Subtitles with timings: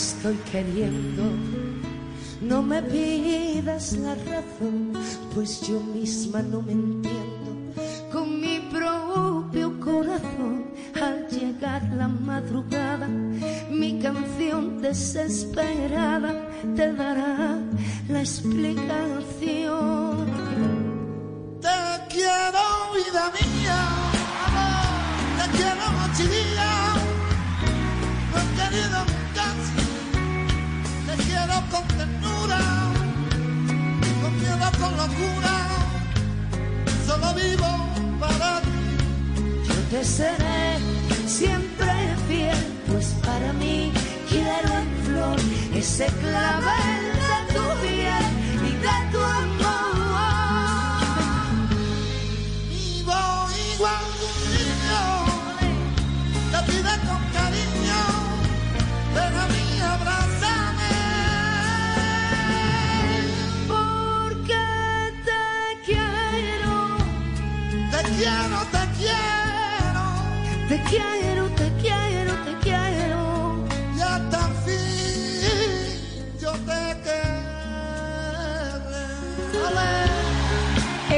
[0.00, 1.24] Estoy queriendo.
[2.40, 4.92] No me pidas la razón,
[5.34, 7.09] pues yo misma no me entiendo.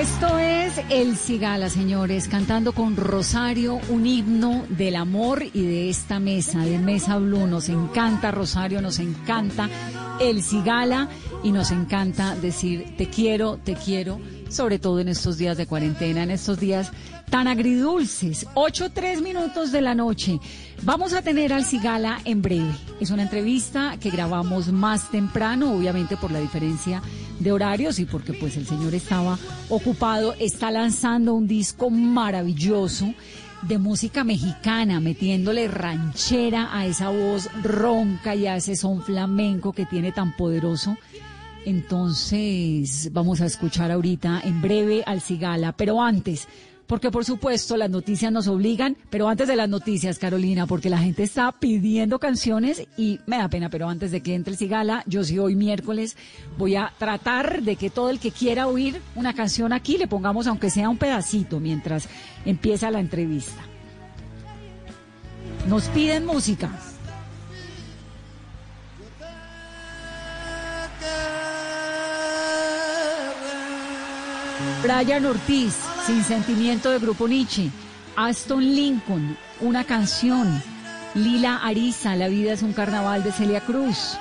[0.02, 6.18] Esto es El Cigala, señores, cantando con Rosario un himno del amor y de esta
[6.18, 7.46] mesa, de Mesa Blue.
[7.46, 9.70] Nos encanta Rosario, nos encanta
[10.18, 11.08] El Cigala
[11.44, 16.24] y nos encanta decir te quiero, te quiero, sobre todo en estos días de cuarentena,
[16.24, 16.90] en estos días
[17.32, 18.46] tan agridulces.
[18.52, 20.38] Ocho, tres minutos de la noche.
[20.82, 22.70] Vamos a tener al Cigala en breve.
[23.00, 27.00] Es una entrevista que grabamos más temprano, obviamente por la diferencia
[27.40, 29.38] de horarios y porque pues el señor estaba
[29.70, 33.14] ocupado, está lanzando un disco maravilloso
[33.62, 39.86] de música mexicana, metiéndole ranchera a esa voz ronca y a ese son flamenco que
[39.86, 40.98] tiene tan poderoso.
[41.64, 46.46] Entonces, vamos a escuchar ahorita en breve al Cigala, pero antes,
[46.92, 50.98] porque por supuesto las noticias nos obligan, pero antes de las noticias, Carolina, porque la
[50.98, 55.02] gente está pidiendo canciones y me da pena, pero antes de que entre el Cigala,
[55.06, 56.18] yo sí hoy miércoles
[56.58, 60.46] voy a tratar de que todo el que quiera oír una canción aquí le pongamos
[60.46, 62.10] aunque sea un pedacito mientras
[62.44, 63.62] empieza la entrevista.
[65.66, 66.70] Nos piden música.
[74.82, 75.76] Brian Ortiz,
[76.06, 77.70] Sin Sentimiento de Grupo Nietzsche.
[78.16, 80.60] Aston Lincoln, Una Canción.
[81.14, 84.18] Lila Ariza, La Vida es un Carnaval de Celia Cruz.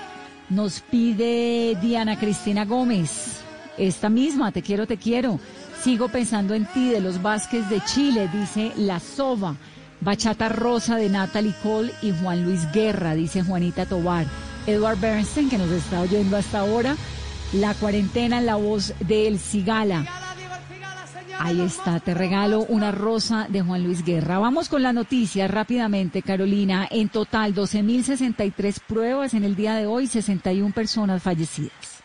[0.49, 3.41] Nos pide Diana Cristina Gómez.
[3.79, 5.39] Esta misma, Te quiero, te quiero.
[5.83, 9.55] Sigo pensando en ti, de los Vázquez de Chile, dice La Soba.
[10.01, 14.27] Bachata Rosa de Natalie Cole y Juan Luis Guerra, dice Juanita Tobar.
[14.67, 16.95] Edward Bernstein, que nos está oyendo hasta ahora.
[17.53, 20.20] La cuarentena en la voz de El Cigala.
[21.43, 24.37] Ahí está, te regalo una rosa de Juan Luis Guerra.
[24.37, 26.87] Vamos con la noticia rápidamente, Carolina.
[26.91, 32.03] En total, 12.063 pruebas en el día de hoy, 61 personas fallecidas.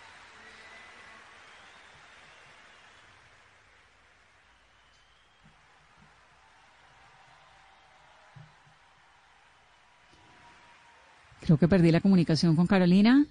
[11.43, 13.27] Creo que perdí la comunicación con Carolina.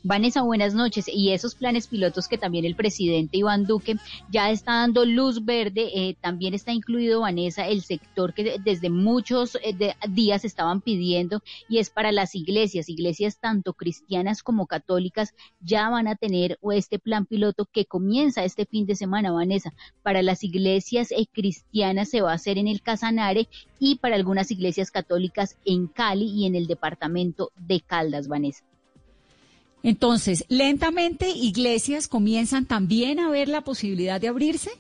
[0.03, 1.07] Vanessa, buenas noches.
[1.09, 3.97] Y esos planes pilotos que también el presidente Iván Duque
[4.31, 9.57] ya está dando luz verde, eh, también está incluido, Vanessa, el sector que desde muchos
[9.57, 15.89] eh, días estaban pidiendo y es para las iglesias, iglesias tanto cristianas como católicas, ya
[15.91, 19.73] van a tener este plan piloto que comienza este fin de semana, Vanessa.
[20.03, 23.49] Para las iglesias eh, cristianas se va a hacer en el Casanare
[23.79, 28.70] y para algunas iglesias católicas en Cali y en el departamento de Caldas, Vanessa.
[29.83, 34.71] Entonces, lentamente iglesias comienzan también a ver la posibilidad de abrirse.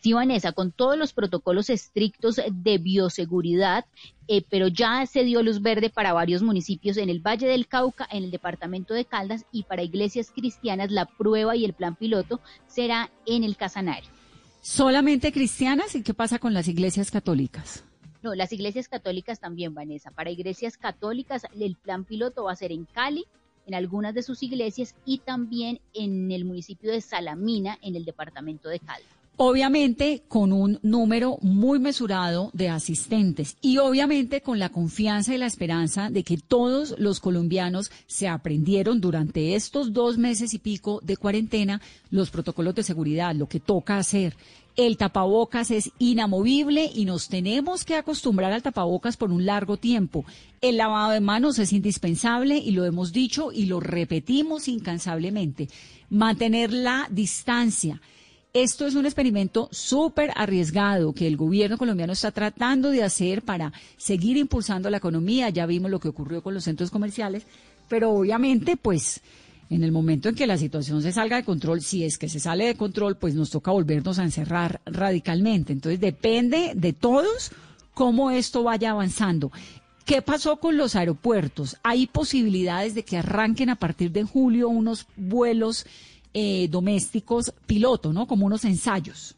[0.00, 3.84] Sí, Vanessa, con todos los protocolos estrictos de bioseguridad,
[4.28, 8.08] eh, pero ya se dio luz verde para varios municipios en el Valle del Cauca,
[8.10, 12.40] en el departamento de Caldas y para iglesias cristianas la prueba y el plan piloto
[12.66, 14.08] será en el Casanario.
[14.62, 15.94] ¿Solamente cristianas?
[15.94, 17.84] ¿Y qué pasa con las iglesias católicas?
[18.22, 20.10] No, las iglesias católicas también, Vanessa.
[20.10, 23.26] Para iglesias católicas el plan piloto va a ser en Cali,
[23.70, 28.68] en algunas de sus iglesias y también en el municipio de Salamina, en el departamento
[28.68, 29.08] de Caldas.
[29.36, 35.46] Obviamente con un número muy mesurado de asistentes y obviamente con la confianza y la
[35.46, 41.16] esperanza de que todos los colombianos se aprendieron durante estos dos meses y pico de
[41.16, 41.80] cuarentena
[42.10, 44.36] los protocolos de seguridad, lo que toca hacer,
[44.86, 50.24] el tapabocas es inamovible y nos tenemos que acostumbrar al tapabocas por un largo tiempo.
[50.62, 55.68] El lavado de manos es indispensable y lo hemos dicho y lo repetimos incansablemente.
[56.08, 58.00] Mantener la distancia.
[58.54, 63.74] Esto es un experimento súper arriesgado que el gobierno colombiano está tratando de hacer para
[63.98, 65.50] seguir impulsando la economía.
[65.50, 67.44] Ya vimos lo que ocurrió con los centros comerciales,
[67.88, 69.20] pero obviamente pues
[69.70, 72.40] en el momento en que la situación se salga de control, si es que se
[72.40, 75.72] sale de control, pues nos toca volvernos a encerrar radicalmente.
[75.72, 77.52] Entonces depende de todos
[77.94, 79.52] cómo esto vaya avanzando.
[80.04, 81.76] ¿Qué pasó con los aeropuertos?
[81.84, 85.86] ¿Hay posibilidades de que arranquen a partir de julio unos vuelos
[86.34, 88.26] eh, domésticos piloto, ¿no?
[88.26, 89.36] Como unos ensayos.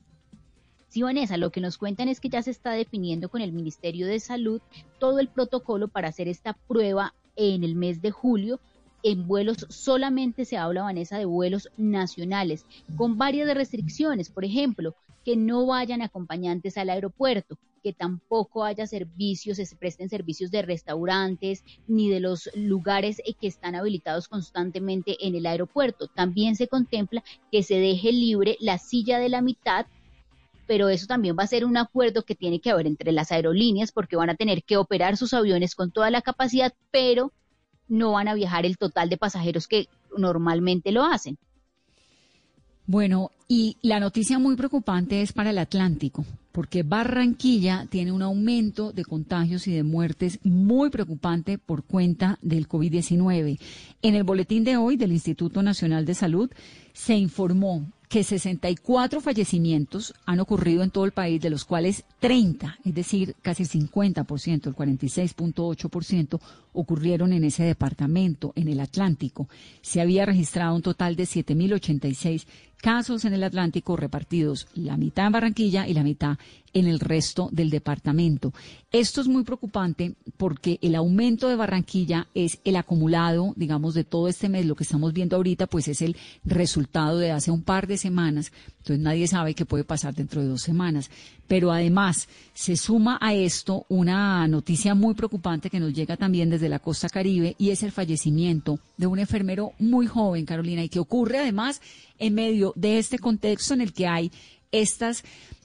[0.88, 4.06] Sí, Vanessa, lo que nos cuentan es que ya se está definiendo con el Ministerio
[4.06, 4.62] de Salud
[4.98, 8.60] todo el protocolo para hacer esta prueba en el mes de julio
[9.02, 12.66] en vuelos solamente se habla, Vanessa, de vuelos nacionales,
[12.96, 14.94] con varias restricciones, por ejemplo,
[15.24, 21.64] que no vayan acompañantes al aeropuerto, que tampoco haya servicios, se presten servicios de restaurantes
[21.88, 26.06] ni de los lugares eh, que están habilitados constantemente en el aeropuerto.
[26.06, 29.86] También se contempla que se deje libre la silla de la mitad
[30.64, 33.92] pero eso también va a ser un acuerdo que tiene que haber entre las aerolíneas
[33.92, 37.32] porque van a tener que operar sus aviones con toda la capacidad, pero
[37.88, 41.38] no van a viajar el total de pasajeros que normalmente lo hacen.
[42.86, 48.92] Bueno, y la noticia muy preocupante es para el Atlántico, porque Barranquilla tiene un aumento
[48.92, 53.60] de contagios y de muertes muy preocupante por cuenta del COVID-19.
[54.02, 56.50] En el boletín de hoy del Instituto Nacional de Salud
[56.92, 62.76] se informó que 64 fallecimientos han ocurrido en todo el país, de los cuales 30,
[62.84, 66.38] es decir, casi el 50%, el 46.8%,
[66.74, 69.48] ocurrieron en ese departamento, en el Atlántico.
[69.80, 72.44] Se había registrado un total de 7.086
[72.82, 76.36] casos en el Atlántico repartidos, la mitad en Barranquilla y la mitad
[76.74, 78.52] en el resto del departamento.
[78.90, 84.28] Esto es muy preocupante porque el aumento de Barranquilla es el acumulado, digamos, de todo
[84.28, 84.66] este mes.
[84.66, 88.52] Lo que estamos viendo ahorita, pues es el resultado de hace un par de semanas.
[88.78, 91.10] Entonces nadie sabe qué puede pasar dentro de dos semanas.
[91.46, 96.68] Pero además se suma a esto una noticia muy preocupante que nos llega también desde
[96.68, 100.98] la costa caribe y es el fallecimiento de un enfermero muy joven, Carolina, y que
[100.98, 101.80] ocurre además
[102.22, 104.30] en medio de este contexto en el que hay
[104.70, 105.24] estas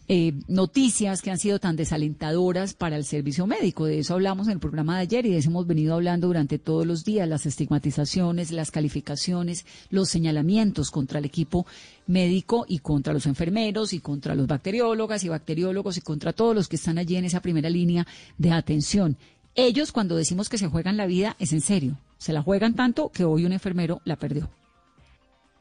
[0.09, 3.85] eh, noticias que han sido tan desalentadoras para el servicio médico.
[3.85, 6.57] De eso hablamos en el programa de ayer y de eso hemos venido hablando durante
[6.57, 11.67] todos los días, las estigmatizaciones, las calificaciones, los señalamientos contra el equipo
[12.07, 16.69] médico y contra los enfermeros y contra los bacteriólogas y bacteriólogos y contra todos los
[16.69, 19.17] que están allí en esa primera línea de atención.
[19.55, 21.97] Ellos cuando decimos que se juegan la vida es en serio.
[22.17, 24.49] Se la juegan tanto que hoy un enfermero la perdió.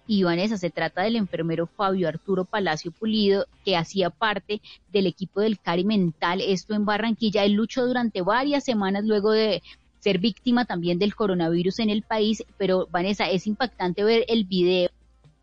[0.06, 4.60] Y Vanessa, se trata del enfermero Fabio Arturo Palacio Pulido, que hacía parte
[4.92, 7.44] del equipo del Cari Mental, esto en Barranquilla.
[7.44, 9.62] Él luchó durante varias semanas luego de
[9.98, 14.88] ser víctima también del coronavirus en el país, pero Vanessa, es impactante ver el video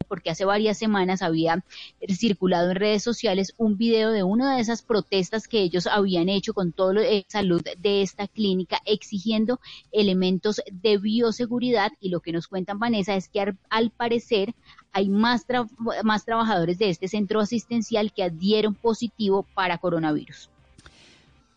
[0.03, 1.63] porque hace varias semanas había
[2.09, 6.53] circulado en redes sociales un video de una de esas protestas que ellos habían hecho
[6.53, 9.59] con todo la salud de esta clínica exigiendo
[9.91, 14.53] elementos de bioseguridad y lo que nos cuentan Vanessa es que al, parecer
[14.91, 15.45] hay más,
[16.03, 20.49] más trabajadores de este centro asistencial que adhieron positivo para coronavirus.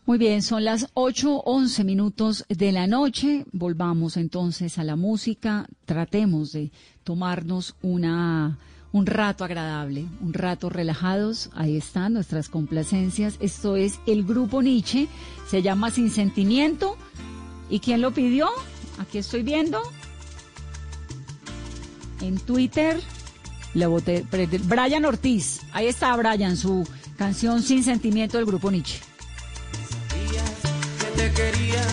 [0.07, 3.43] Muy bien, son las 8.11 minutos de la noche.
[3.51, 5.67] Volvamos entonces a la música.
[5.83, 6.71] Tratemos de
[7.07, 8.57] tomarnos una,
[8.91, 11.49] un rato agradable, un rato relajados.
[11.55, 13.37] Ahí están nuestras complacencias.
[13.39, 15.07] Esto es el grupo Nietzsche.
[15.49, 16.97] Se llama Sin Sentimiento.
[17.69, 18.49] ¿Y quién lo pidió?
[18.99, 19.81] Aquí estoy viendo.
[22.19, 22.99] En Twitter.
[23.73, 24.25] Le voté.
[24.65, 25.61] Brian Ortiz.
[25.71, 26.85] Ahí está Brian, su
[27.15, 28.99] canción Sin Sentimiento del grupo Nietzsche
[31.17, 31.83] te quería,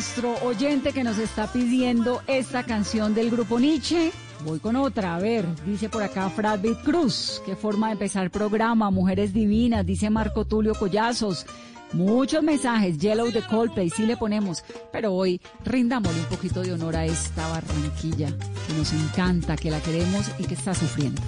[0.00, 4.12] nuestro oyente que nos está pidiendo esta canción del grupo Nietzsche.
[4.46, 8.90] Voy con otra, a ver, dice por acá Fradbit Cruz, qué forma de empezar programa,
[8.90, 11.44] Mujeres Divinas, dice Marco Tulio Collazos.
[11.92, 16.96] Muchos mensajes, Yellow de Coldplay, sí le ponemos, pero hoy rindámosle un poquito de honor
[16.96, 21.20] a esta Barranquilla que nos encanta, que la queremos y que está sufriendo.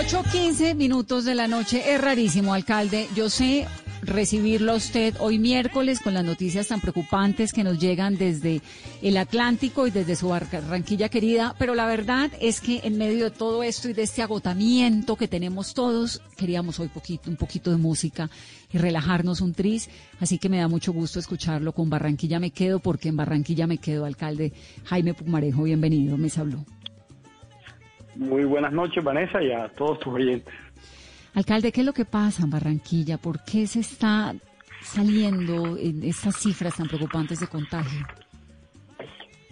[0.00, 1.92] 8.15 minutos de la noche.
[1.92, 3.06] Es rarísimo, alcalde.
[3.14, 3.66] Yo sé
[4.00, 8.62] recibirlo a usted hoy miércoles con las noticias tan preocupantes que nos llegan desde
[9.02, 13.30] el Atlántico y desde su Barranquilla querida, pero la verdad es que en medio de
[13.30, 17.76] todo esto y de este agotamiento que tenemos todos, queríamos hoy poquito, un poquito de
[17.76, 18.30] música
[18.72, 22.78] y relajarnos un tris, así que me da mucho gusto escucharlo con Barranquilla me quedo,
[22.78, 24.54] porque en Barranquilla me quedo, alcalde
[24.86, 26.64] Jaime Pumarejo, bienvenido, me habló.
[28.20, 30.52] Muy buenas noches, Vanessa, y a todos tus oyentes.
[31.34, 33.16] Alcalde, ¿qué es lo que pasa en Barranquilla?
[33.16, 34.34] ¿Por qué se está
[34.82, 38.06] saliendo en estas cifras tan preocupantes de contagio?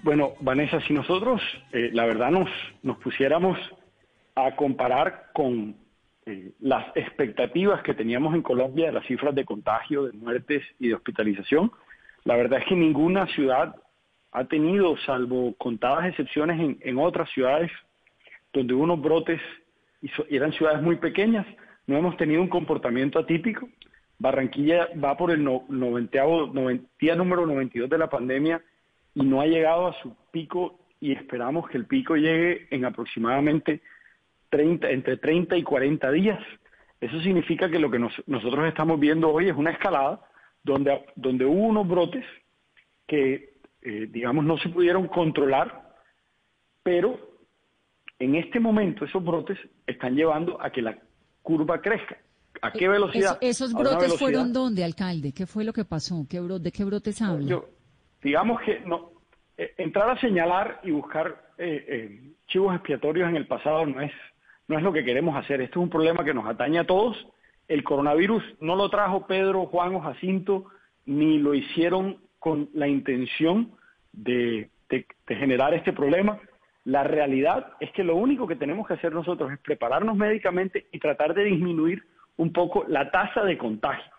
[0.03, 1.41] Bueno, Vanessa, si nosotros,
[1.73, 2.51] eh, la verdad, nos,
[2.83, 3.59] nos pusiéramos
[4.35, 5.75] a comparar con
[6.27, 10.89] eh, las expectativas que teníamos en Colombia de las cifras de contagio, de muertes y
[10.89, 11.73] de hospitalización,
[12.25, 13.75] la verdad es que ninguna ciudad
[14.31, 17.71] ha tenido, salvo contadas excepciones en, en otras ciudades
[18.59, 19.41] donde hubo unos brotes
[20.03, 21.47] y eran ciudades muy pequeñas,
[21.87, 23.69] no hemos tenido un comportamiento atípico.
[24.19, 28.61] Barranquilla va por el no, noventeavo- noven- día número 92 de la pandemia
[29.15, 33.81] y no ha llegado a su pico y esperamos que el pico llegue en aproximadamente
[34.51, 36.39] 30, entre 30 y 40 días.
[37.01, 40.21] Eso significa que lo que nos- nosotros estamos viendo hoy es una escalada
[40.65, 42.25] donde, donde hubo unos brotes
[43.07, 45.95] que, eh, digamos, no se pudieron controlar,
[46.83, 47.28] pero
[48.19, 50.97] en este momento esos brotes están llevando a que la
[51.43, 52.17] curva crezca.
[52.61, 53.39] ¿A qué velocidad?
[53.41, 55.33] Eso- ¿Esos brotes velocidad- fueron dónde, alcalde?
[55.33, 56.27] ¿Qué fue lo que pasó?
[56.29, 57.47] ¿Qué bro- ¿De qué brotes habla?
[57.47, 57.69] Yo-
[58.23, 59.13] digamos que no
[59.57, 64.13] eh, entrar a señalar y buscar eh, eh, chivos expiatorios en el pasado no es
[64.69, 65.61] no es lo que queremos hacer.
[65.63, 67.17] Esto es un problema que nos atañe a todos.
[67.69, 70.67] El coronavirus no lo trajo Pedro, Juan o Jacinto,
[71.07, 73.73] ni lo hicieron con la intención
[74.13, 76.39] de, de- de generar este problema.
[76.89, 80.99] La realidad es que lo único que tenemos que hacer nosotros es prepararnos médicamente y
[80.99, 82.03] tratar de disminuir
[82.39, 84.11] un poco la tasa de contagio.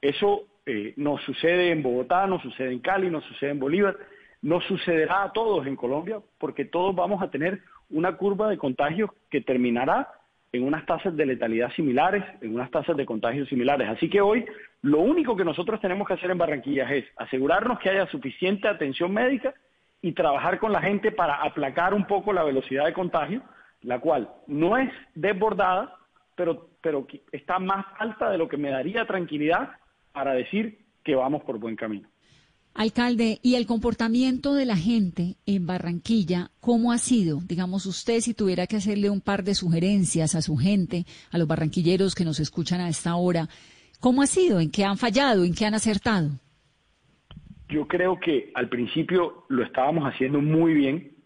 [0.00, 3.96] Eso eh, nos sucede en Bogotá, nos sucede en Cali, nos sucede en Bolívar,
[4.40, 9.08] nos sucederá a todos en Colombia, porque todos vamos a tener una curva de contagios
[9.30, 10.08] que terminará
[10.50, 13.88] en unas tasas de letalidad similares, en unas tasas de contagios similares.
[13.88, 14.44] Así que hoy
[14.80, 19.14] lo único que nosotros tenemos que hacer en Barranquilla es asegurarnos que haya suficiente atención
[19.14, 19.54] médica
[20.02, 23.42] y trabajar con la gente para aplacar un poco la velocidad de contagio,
[23.80, 25.96] la cual no es desbordada,
[26.34, 29.70] pero, pero está más alta de lo que me daría tranquilidad
[30.12, 32.08] para decir que vamos por buen camino.
[32.74, 37.40] Alcalde, ¿y el comportamiento de la gente en Barranquilla, cómo ha sido?
[37.42, 41.46] Digamos, usted si tuviera que hacerle un par de sugerencias a su gente, a los
[41.46, 43.48] barranquilleros que nos escuchan a esta hora,
[44.00, 44.58] ¿cómo ha sido?
[44.58, 45.44] ¿En qué han fallado?
[45.44, 46.30] ¿En qué han acertado?
[47.72, 51.16] Yo creo que al principio lo estábamos haciendo muy bien.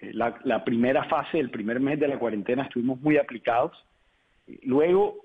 [0.00, 3.76] Eh, La, primera fase, el primer mes de la cuarentena, estuvimos muy aplicados.
[4.62, 5.16] Luego,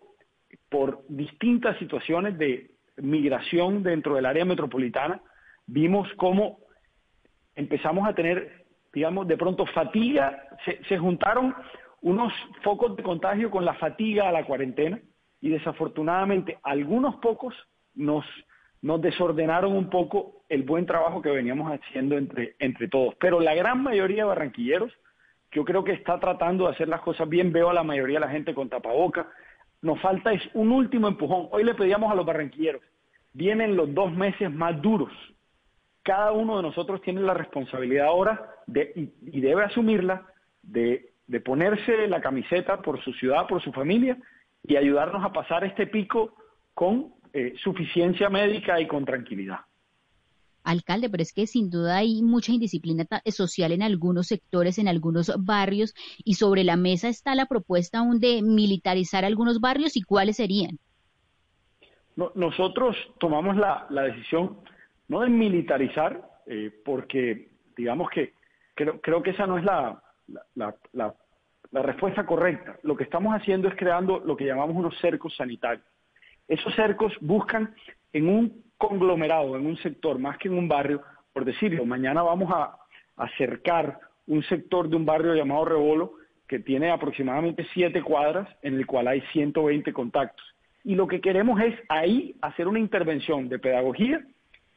[0.70, 5.22] por distintas situaciones de migración dentro del área metropolitana,
[5.66, 6.60] vimos cómo
[7.56, 11.56] empezamos a tener, digamos, de pronto fatiga, se, se juntaron
[12.02, 15.00] unos focos de contagio con la fatiga a la cuarentena
[15.40, 17.56] y desafortunadamente algunos pocos
[17.96, 18.26] nos,
[18.84, 23.15] nos desordenaron un poco el buen trabajo que veníamos haciendo entre, entre todos.
[23.15, 24.91] Pero la gran mayoría de barranquilleros,
[25.52, 28.26] yo creo que está tratando de hacer las cosas bien, veo a la mayoría de
[28.26, 29.30] la gente con tapaboca.
[29.82, 31.48] Nos falta es un último empujón.
[31.52, 32.82] Hoy le pedíamos a los barranquilleros,
[33.32, 35.13] vienen los dos meses más duros.
[36.04, 40.28] Cada uno de nosotros tiene la responsabilidad ahora de, y, debe asumirla
[40.62, 41.10] de
[41.46, 44.17] ponerse la camiseta por su ciudad, por su familia
[44.62, 46.36] y ayudarnos a pasar este pico
[46.74, 49.60] con eh, suficiencia médica y con tranquilidad.
[50.65, 54.88] alcalde, pero es que sin duda hay mucha indisciplina ta- social en algunos sectores, en
[54.88, 55.93] algunos barrios,
[56.24, 60.80] y sobre la mesa está la propuesta aún de militarizar algunos barrios y cuáles serían.
[62.15, 64.60] No- nosotros tomamos la, la decisión
[65.10, 68.34] no de militarizar, eh, porque digamos que
[68.74, 70.02] creo, creo que esa no es la
[71.74, 72.78] respuesta correcta.
[72.84, 75.86] Lo que estamos haciendo es creando lo que llamamos unos cercos sanitarios.
[76.48, 77.74] Esos cercos buscan
[78.12, 81.02] en un conglomerado, en un sector, más que en un barrio,
[81.32, 82.78] por decirlo, mañana vamos a
[83.16, 86.14] acercar un sector de un barrio llamado Rebolo,
[86.48, 90.46] que tiene aproximadamente siete cuadras, en el cual hay 120 contactos.
[90.84, 94.22] Y lo que queremos es ahí hacer una intervención de pedagogía,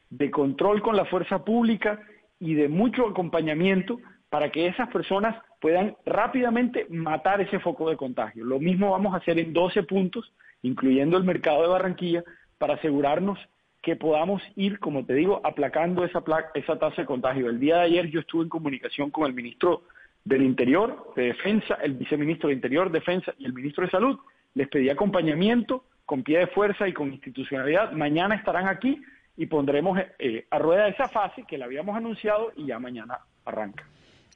[0.09, 1.99] de control con la fuerza pública
[2.39, 3.99] y de mucho acompañamiento
[4.29, 8.45] para que esas personas puedan rápidamente matar ese foco de contagio.
[8.45, 12.23] Lo mismo vamos a hacer en 12 puntos, incluyendo el mercado de Barranquilla,
[12.57, 13.39] para asegurarnos
[13.81, 17.49] que podamos ir, como te digo, aplacando esa, esa tasa de contagio.
[17.49, 19.83] El día de ayer yo estuve en comunicación con el ministro
[20.25, 24.19] del Interior, de Defensa, el viceministro de Interior, Defensa y el ministro de Salud.
[24.55, 27.91] Les pedí acompañamiento con pie de fuerza y con institucionalidad.
[27.91, 29.01] Mañana estarán aquí
[29.37, 33.85] y pondremos eh, a rueda esa fase que la habíamos anunciado y ya mañana arranca.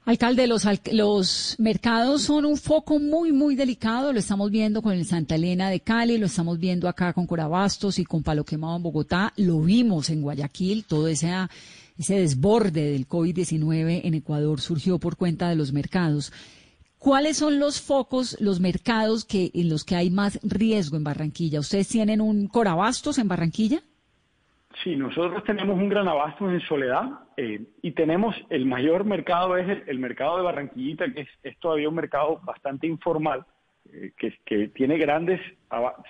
[0.04, 4.12] Alcalde, los, los mercados son un foco muy, muy delicado.
[4.12, 8.00] Lo estamos viendo con el Santa Elena de Cali, lo estamos viendo acá con Corabastos
[8.00, 9.32] y con Palo Quemado en Bogotá.
[9.36, 11.32] Lo vimos en Guayaquil, todo ese,
[11.96, 16.32] ese desborde del COVID-19 en Ecuador surgió por cuenta de los mercados.
[16.98, 21.60] ¿Cuáles son los focos, los mercados que en los que hay más riesgo en Barranquilla?
[21.60, 23.84] ¿Ustedes tienen un corabastos en Barranquilla?
[24.82, 27.04] Sí, nosotros tenemos un gran abasto en Soledad
[27.36, 31.94] eh, y tenemos el mayor mercado es el, mercado de Barranquillita, que es, todavía un
[31.94, 33.44] mercado bastante informal,
[33.92, 34.12] eh,
[34.44, 35.40] que, tiene grandes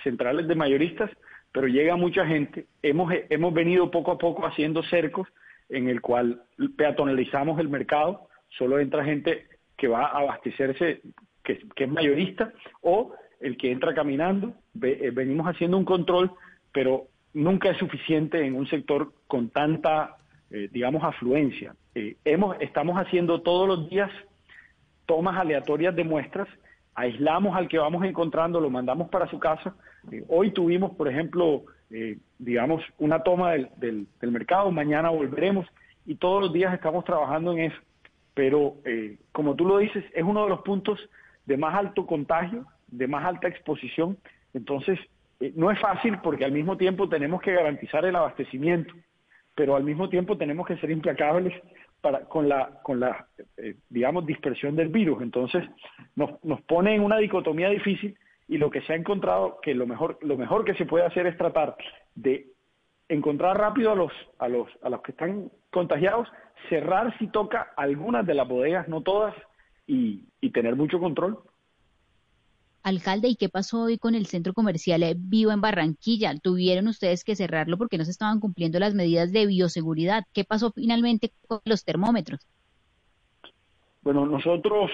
[0.02, 1.10] centrales de mayoristas,
[1.52, 2.66] pero llega mucha gente.
[2.82, 5.28] Hemos, hemos venido poco a poco haciendo cercos
[5.68, 6.42] en el cual
[6.76, 11.02] peatonalizamos el mercado, solo entra gente que va a abastecerse,
[11.44, 14.54] que, que es mayorista, o el que entra caminando.
[14.72, 16.30] Ve- eh, venimos haciendo un control,
[16.72, 20.16] pero nunca es suficiente en un sector con tanta,
[20.50, 21.74] eh, digamos, afluencia.
[21.94, 24.10] Eh, hemos, estamos haciendo todos los días
[25.06, 26.48] tomas aleatorias de muestras,
[26.94, 29.74] aislamos al que vamos encontrando, lo mandamos para su casa.
[30.10, 35.66] Eh, hoy tuvimos, por ejemplo, eh, digamos, una toma del, del- del mercado, mañana volveremos
[36.06, 37.76] y todos los días estamos trabajando en eso.
[38.34, 38.76] Pero,
[39.32, 40.98] como tú lo dices, es uno de los puntos
[41.44, 44.16] de más alto contagio, de más alta exposición.
[44.54, 44.98] Entonces,
[45.42, 48.94] eh, no es fácil porque al mismo tiempo tenemos que garantizar el abastecimiento
[49.54, 51.52] pero al mismo tiempo tenemos que ser implacables
[52.00, 53.26] para, con la, con la
[53.56, 55.22] eh, digamos, dispersión del virus.
[55.22, 55.64] Entonces,
[56.16, 58.16] nos, nos pone en una dicotomía difícil
[58.48, 61.26] y lo que se ha encontrado que lo mejor, lo mejor que se puede hacer
[61.26, 61.76] es tratar
[62.14, 62.46] de
[63.08, 66.28] encontrar rápido a los, a los, a los que están contagiados,
[66.68, 69.34] cerrar si toca algunas de las bodegas, no todas,
[69.86, 71.38] y, y tener mucho control.
[72.84, 76.34] Alcalde, ¿y qué pasó hoy con el centro comercial eh, Vivo en Barranquilla?
[76.38, 80.24] ¿Tuvieron ustedes que cerrarlo porque no se estaban cumpliendo las medidas de bioseguridad?
[80.32, 82.40] ¿Qué pasó finalmente con los termómetros?
[84.02, 84.90] Bueno, nosotros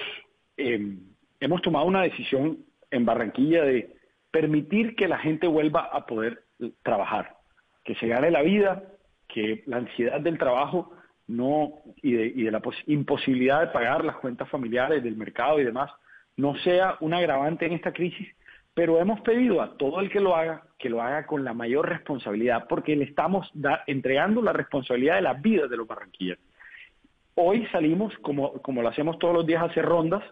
[0.57, 0.97] eh,
[1.39, 3.95] hemos tomado una decisión en Barranquilla de
[4.31, 7.37] permitir que la gente vuelva a poder eh, trabajar,
[7.83, 8.83] que se gane la vida,
[9.27, 10.91] que la ansiedad del trabajo
[11.27, 15.59] no y de, y de la pos- imposibilidad de pagar las cuentas familiares del mercado
[15.59, 15.89] y demás
[16.39, 18.27] no sea un agravante en esta crisis,
[18.73, 21.89] pero hemos pedido a todo el que lo haga que lo haga con la mayor
[21.89, 23.51] responsabilidad, porque le estamos
[23.85, 26.41] entregando la responsabilidad de la vida de los barranquilleros.
[27.35, 30.23] Hoy salimos, como, como lo hacemos todos los días, a hacer rondas,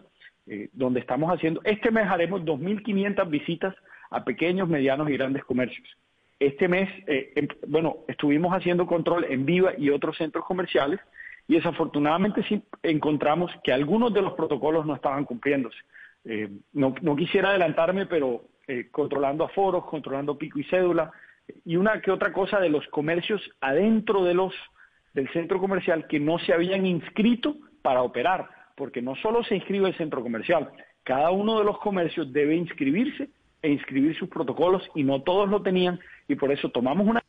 [0.46, 3.74] eh, donde estamos haciendo, este mes haremos 2.500 visitas
[4.10, 5.86] a pequeños, medianos y grandes comercios.
[6.40, 11.00] Este mes, eh, em- bueno, estuvimos haciendo control en Viva y otros centros comerciales
[11.46, 15.78] y desafortunadamente sí encontramos que algunos de los protocolos no estaban cumpliéndose.
[16.24, 21.10] Eh, no, no quisiera adelantarme, pero eh, controlando aforos, controlando pico y cédula
[21.64, 24.54] y una que otra cosa de los comercios adentro de los
[25.14, 29.88] del centro comercial que no se habían inscrito para operar, porque no solo se inscribe
[29.88, 30.70] el centro comercial,
[31.02, 33.30] cada uno de los comercios debe inscribirse
[33.62, 37.22] e inscribir sus protocolos y no todos lo tenían y por eso tomamos una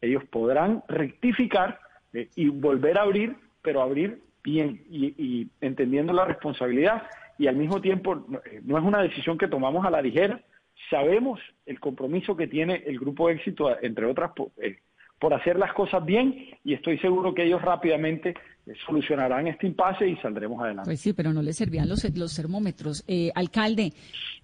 [0.00, 1.80] ellos podrán rectificar
[2.12, 7.02] eh, y volver a abrir, pero abrir bien y, y entendiendo la responsabilidad
[7.42, 10.40] y al mismo tiempo no, eh, no es una decisión que tomamos a la ligera,
[10.88, 14.78] sabemos el compromiso que tiene el grupo éxito, entre otras, por, eh,
[15.18, 20.06] por hacer las cosas bien y estoy seguro que ellos rápidamente eh, solucionarán este impasse
[20.08, 20.88] y saldremos adelante.
[20.88, 23.02] Pues sí, pero no le servían los, los termómetros.
[23.08, 23.92] Eh, alcalde,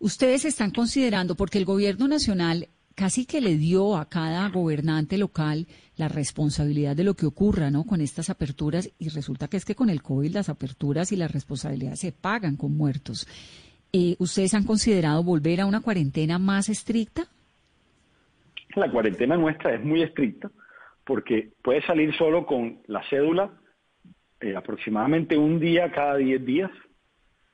[0.00, 2.66] ustedes están considerando, porque el gobierno nacional
[2.98, 7.84] casi que le dio a cada gobernante local la responsabilidad de lo que ocurra, ¿no?
[7.84, 11.30] Con estas aperturas y resulta que es que con el COVID las aperturas y las
[11.30, 13.28] responsabilidades se pagan con muertos.
[13.92, 17.28] Eh, ¿Ustedes han considerado volver a una cuarentena más estricta?
[18.74, 20.50] La cuarentena nuestra es muy estricta
[21.04, 23.52] porque puede salir solo con la cédula
[24.40, 26.70] eh, aproximadamente un día cada 10 días.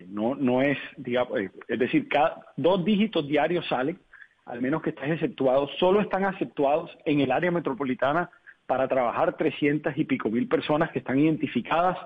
[0.08, 3.98] No, no es, digamos, eh, es decir, cada dos dígitos diarios salen,
[4.46, 5.68] al menos que estés exceptuado.
[5.78, 8.30] Solo están exceptuados en el área metropolitana
[8.66, 11.96] para trabajar 300 y pico mil personas que están identificadas,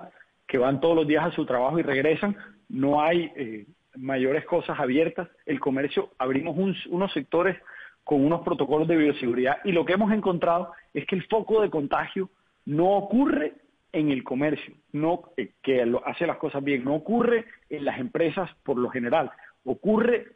[0.47, 2.35] que van todos los días a su trabajo y regresan.
[2.69, 5.27] No hay eh, mayores cosas abiertas.
[5.45, 7.57] El comercio, abrimos un- unos sectores
[8.03, 11.69] con unos protocolos de bioseguridad y lo que hemos encontrado es que el foco de
[11.69, 12.29] contagio
[12.65, 13.53] no ocurre
[13.91, 17.99] en el comercio, no eh, que lo, hace las cosas bien, no ocurre en las
[17.99, 19.31] empresas por lo general,
[19.63, 20.27] ocurre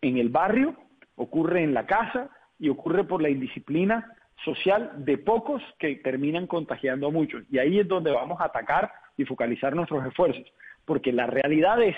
[0.00, 0.74] en el barrio,
[1.16, 4.12] ocurre en la casa y ocurre por la indisciplina
[4.44, 7.44] social de pocos que terminan contagiando a muchos.
[7.50, 10.44] Y ahí es donde vamos a atacar y focalizar nuestros esfuerzos,
[10.84, 11.96] porque la realidad es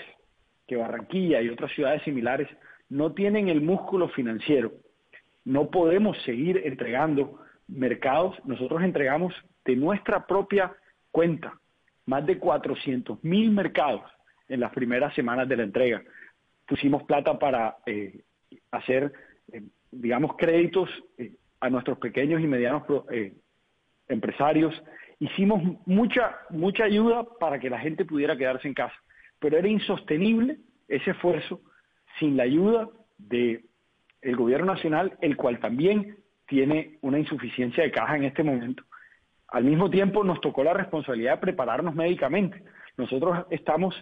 [0.67, 2.49] que Barranquilla y otras ciudades similares
[2.89, 4.73] no tienen el músculo financiero.
[5.45, 8.37] No podemos seguir entregando mercados.
[8.45, 9.33] Nosotros entregamos
[9.65, 10.73] de nuestra propia
[11.11, 11.55] cuenta
[12.07, 14.03] más de 400 mil mercados
[14.49, 16.03] en las primeras semanas de la entrega.
[16.67, 18.23] Pusimos plata para eh,
[18.71, 19.13] hacer,
[19.53, 23.35] eh, digamos, créditos eh, a nuestros pequeños y medianos eh,
[24.09, 24.75] empresarios.
[25.19, 28.95] Hicimos mucha, mucha ayuda para que la gente pudiera quedarse en casa,
[29.39, 31.61] pero era insostenible ese esfuerzo
[32.19, 33.65] sin la ayuda de
[34.23, 38.83] el gobierno nacional, el cual también tiene una insuficiencia de caja en este momento.
[39.49, 42.63] Al mismo tiempo nos tocó la responsabilidad de prepararnos médicamente.
[42.97, 43.95] Nosotros estamos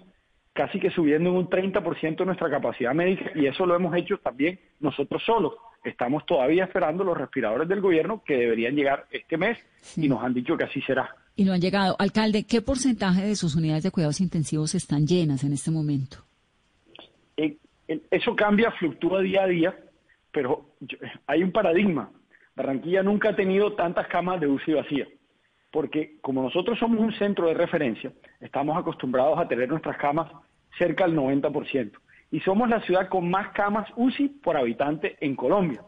[0.55, 4.59] casi que subiendo en un 30% nuestra capacidad médica y eso lo hemos hecho también
[4.81, 5.55] nosotros solos.
[5.85, 9.59] Estamos todavía esperando los respiradores del gobierno que deberían llegar este mes
[9.97, 11.15] y nos han dicho que así será.
[11.37, 11.97] Y no han llegado.
[11.99, 16.19] Alcalde, ¿qué porcentaje de sus unidades de cuidados intensivos están llenas en este momento?
[17.37, 17.57] Eh,
[17.89, 19.77] eh, eso cambia, fluctúa día a día,
[20.31, 20.77] pero
[21.27, 22.11] hay un paradigma.
[22.55, 25.09] Barranquilla nunca ha tenido tantas camas de UCI vacías,
[25.73, 30.31] porque como nosotros somos un centro de referencia, estamos acostumbrados a tener nuestras camas
[30.79, 31.93] cerca del 90%.
[32.31, 35.83] Y somos la ciudad con más camas UCI por habitante en Colombia.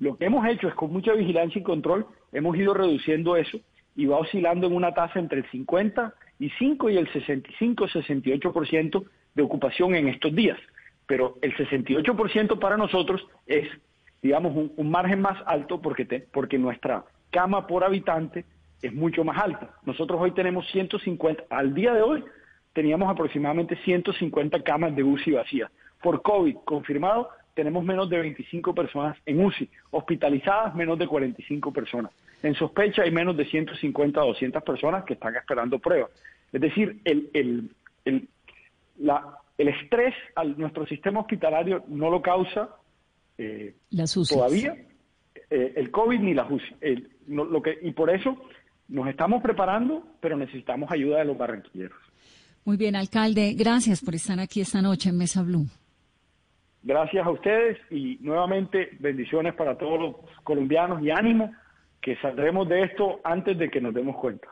[0.00, 3.58] Lo que hemos hecho es con mucha vigilancia y control, hemos ido reduciendo eso
[3.94, 10.08] y va oscilando en una tasa entre el 55 y el 65-68% de ocupación en
[10.08, 10.58] estos días.
[11.06, 13.68] Pero el 68% para nosotros es,
[14.22, 18.44] digamos, un, un margen más alto porque, te- porque nuestra cama por habitante
[18.82, 19.70] es mucho más alta.
[19.84, 22.24] Nosotros hoy tenemos 150, al día de hoy
[22.76, 25.70] teníamos aproximadamente 150 camas de UCI vacías.
[26.02, 32.12] Por COVID confirmado, tenemos menos de 25 personas en UCI, hospitalizadas menos de 45 personas.
[32.42, 36.10] En sospecha hay menos de 150 a 200 personas que están esperando pruebas.
[36.52, 37.70] Es decir, el, el,
[38.04, 38.28] el,
[38.98, 42.68] la, el estrés a nuestro sistema hospitalario no lo causa
[43.38, 44.76] eh, Las todavía
[45.48, 46.74] eh, el COVID ni la UCI.
[46.82, 48.36] El- no- lo que, y por eso
[48.88, 51.96] nos estamos preparando, pero necesitamos ayuda de los barranquilleros.
[52.66, 55.66] Muy bien, alcalde, gracias por estar aquí esta noche en Mesa Blue.
[56.82, 61.52] Gracias a ustedes y nuevamente bendiciones para todos los colombianos y ánimo
[62.02, 64.48] que saldremos de esto antes de que nos demos cuenta.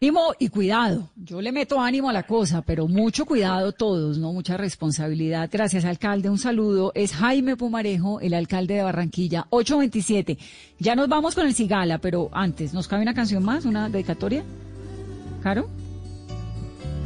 [0.00, 1.10] Ánimo y cuidado.
[1.16, 4.32] Yo le meto ánimo a la cosa, pero mucho cuidado todos, ¿no?
[4.32, 5.48] Mucha responsabilidad.
[5.50, 6.30] Gracias, alcalde.
[6.30, 6.92] Un saludo.
[6.94, 9.46] Es Jaime Pumarejo, el alcalde de Barranquilla.
[9.50, 10.38] 827.
[10.78, 13.64] Ya nos vamos con el Cigala, pero antes, ¿nos cabe una canción más?
[13.64, 14.44] ¿Una dedicatoria?
[15.42, 15.68] ¿Caro?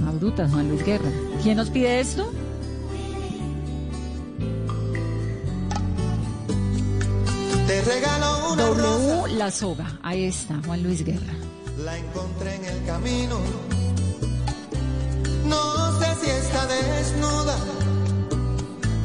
[0.06, 1.10] Ah, brutas, Juan Luis Guerra.
[1.42, 2.30] ¿Quién nos pide esto?
[7.66, 9.98] Te regalo una rosa, W La Soga.
[10.02, 11.32] Ahí está, Juan Luis Guerra.
[11.84, 13.38] la encontré en el camino.
[15.46, 17.56] No sé si está desnuda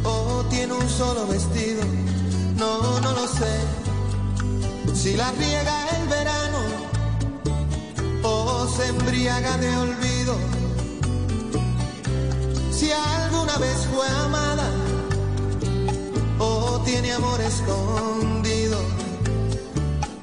[0.04, 1.82] o tiene un solo vestido.
[2.58, 3.54] No, no lo sé.
[4.94, 6.60] Si la riega el verano
[8.24, 10.36] o se embriaga de olvido.
[12.78, 14.70] Si alguna vez fue amada
[16.40, 18.78] o tiene amor escondido.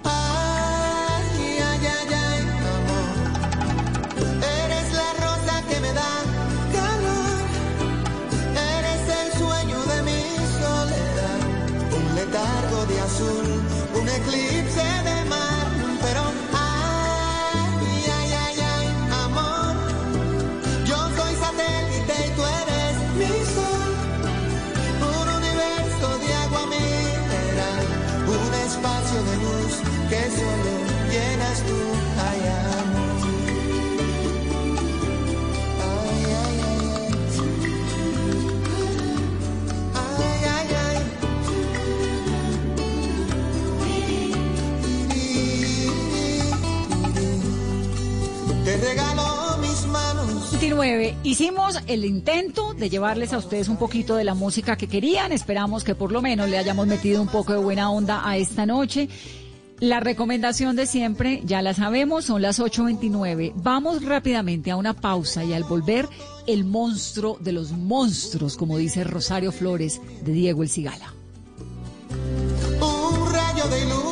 [0.04, 2.40] Ay, ay, ay, ay,
[2.76, 3.10] amor.
[4.64, 6.12] Eres la rosa que me da
[6.76, 7.40] calor.
[8.76, 10.22] Eres el sueño de mi
[10.60, 11.40] soledad.
[11.96, 13.48] Un letargo de azul,
[13.98, 14.61] un eclipse
[48.82, 50.50] regalo mis manos.
[50.50, 51.16] 29.
[51.22, 55.32] Hicimos el intento de llevarles a ustedes un poquito de la música que querían.
[55.32, 58.66] Esperamos que por lo menos le hayamos metido un poco de buena onda a esta
[58.66, 59.08] noche.
[59.80, 63.52] La recomendación de siempre, ya la sabemos, son las 8.29.
[63.56, 66.08] Vamos rápidamente a una pausa y al volver,
[66.46, 71.12] el monstruo de los monstruos, como dice Rosario Flores de Diego El Cigala.
[72.80, 74.11] un rayo de ilusiones.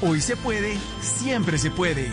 [0.00, 2.08] Hoy se puede, siempre se puede.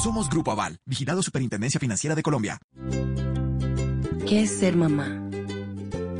[0.00, 2.60] Somos Grupo Aval, vigilado Superintendencia Financiera de Colombia.
[4.28, 5.28] ¿Qué es ser mamá?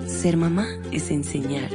[0.08, 1.70] Ser mamá es enseñar.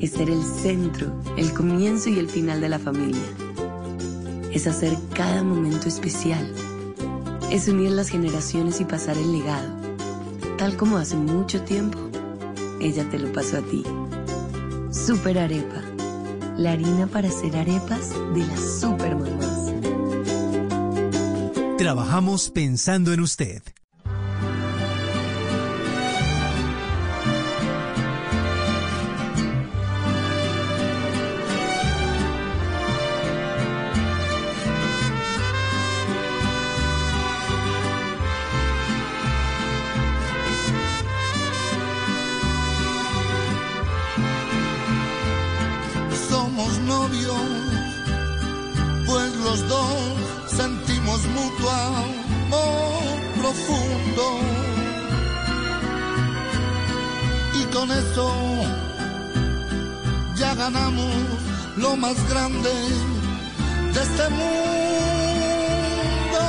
[0.00, 3.26] Es ser el centro, el comienzo y el final de la familia.
[4.52, 6.48] Es hacer cada momento especial.
[7.50, 9.77] Es unir las generaciones y pasar el legado.
[10.58, 11.98] Tal como hace mucho tiempo,
[12.80, 13.84] ella te lo pasó a ti.
[14.90, 15.82] Super Arepa.
[16.56, 19.72] La harina para hacer arepas de las super mamás.
[21.78, 23.62] Trabajamos pensando en usted.
[57.78, 58.28] Con eso
[60.34, 61.14] ya ganamos
[61.76, 62.74] lo más grande
[63.94, 66.42] de este mundo.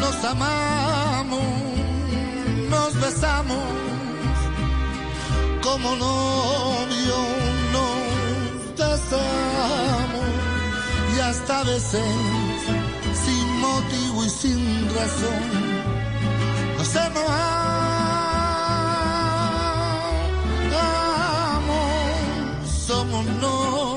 [0.00, 1.50] Nos amamos,
[2.68, 3.64] nos besamos
[5.66, 7.18] como novio
[7.74, 10.26] nos besamos
[11.14, 12.10] y hasta veces
[13.24, 14.60] sin motivo y sin
[14.96, 15.42] razón
[16.76, 17.69] nos amamos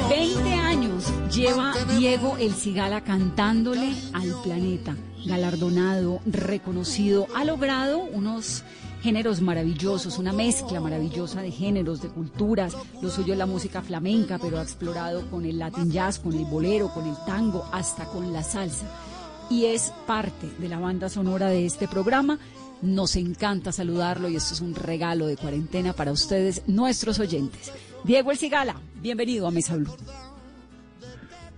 [0.10, 8.64] 20 años lleva Diego El Cigala cantándole al planeta, galardonado, reconocido, ha logrado unos
[9.02, 12.76] géneros maravillosos, una mezcla maravillosa de géneros, de culturas.
[13.02, 16.46] Lo suyo es la música flamenca, pero ha explorado con el latin jazz, con el
[16.46, 18.88] bolero, con el tango, hasta con la salsa.
[19.50, 22.40] Y es parte de la banda sonora de este programa.
[22.82, 27.72] Nos encanta saludarlo y esto es un regalo de cuarentena para ustedes, nuestros oyentes.
[28.04, 29.96] Diego El Cigala, bienvenido a Mesa Blue.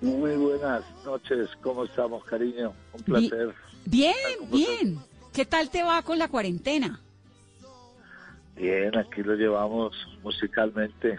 [0.02, 2.72] Muy buenas noches, ¿cómo estamos, cariño?
[2.94, 3.56] Un placer.
[3.86, 4.14] Bien,
[4.52, 5.00] bien.
[5.34, 7.00] ¿Qué tal te va con la cuarentena?
[8.56, 11.18] Bien, aquí lo llevamos musicalmente.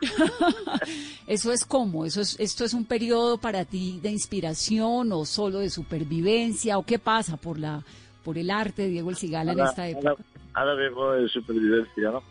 [1.26, 5.58] Eso es como, eso es, esto es un periodo para ti de inspiración o solo
[5.58, 7.82] de supervivencia o qué pasa por la,
[8.22, 10.10] por el arte de Diego El Cigala en esta época.
[10.10, 10.22] Ahora,
[10.54, 12.22] ahora mismo de supervivencia, ¿no?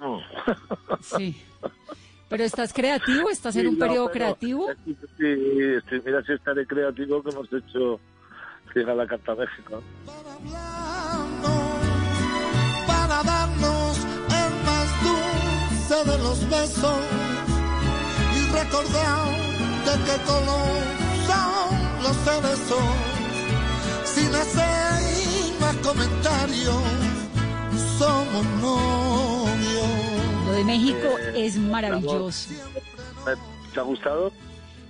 [0.00, 0.20] No.
[1.02, 1.36] Sí.
[2.28, 4.68] Pero estás creativo, estás en Sí, un no, periodo pero- creativo.
[4.84, 8.00] Sí, sí, mira si estaré creativo que hemos hecho
[8.74, 9.82] Cigala Canta México.
[12.86, 17.00] para darnos el más dulce de los besos
[18.34, 19.28] y recordar
[19.86, 20.82] de qué color
[21.26, 22.84] son los cerezos
[24.04, 26.82] sin hacer más comentarios
[27.98, 28.76] somos Lo
[30.56, 32.50] de México Eh, es maravilloso.
[33.74, 34.32] ¿Te ha gustado?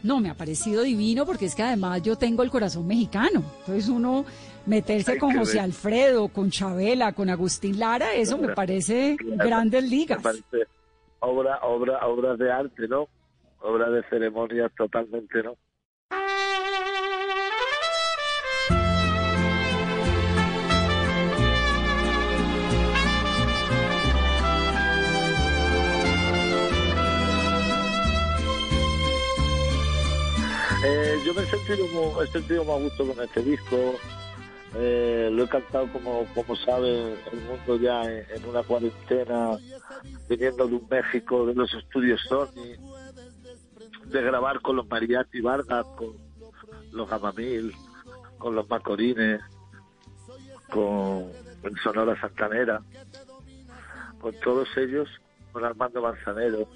[0.02, 3.42] No, me ha parecido divino porque es que además yo tengo el corazón mexicano.
[3.61, 4.24] Entonces uno
[4.64, 5.59] meterse Ay, con José.
[5.59, 10.18] Alfredo, con Chabela, con Agustín Lara, eso me parece grandes ligas.
[10.18, 10.70] Me parece
[11.18, 13.09] obra, obra, obras de arte, ¿no?
[13.61, 15.57] Obras de ceremonias totalmente, ¿no?
[30.89, 33.95] Eh, yo me he sentido, mu- he sentido más gusto con este disco.
[34.76, 39.59] Eh, lo he cantado como, como sabe el mundo ya en, en una cuarentena,
[40.28, 42.76] viniendo de un México, de los estudios Sony,
[44.07, 46.14] de grabar con los Mariachi Vargas, con
[46.93, 47.74] los Gamamil,
[48.39, 49.41] con los Macorines,
[50.70, 51.30] con
[51.64, 52.80] el Sonora Santanera,
[54.20, 55.09] con todos ellos,
[55.53, 56.68] con Armando Manzanero.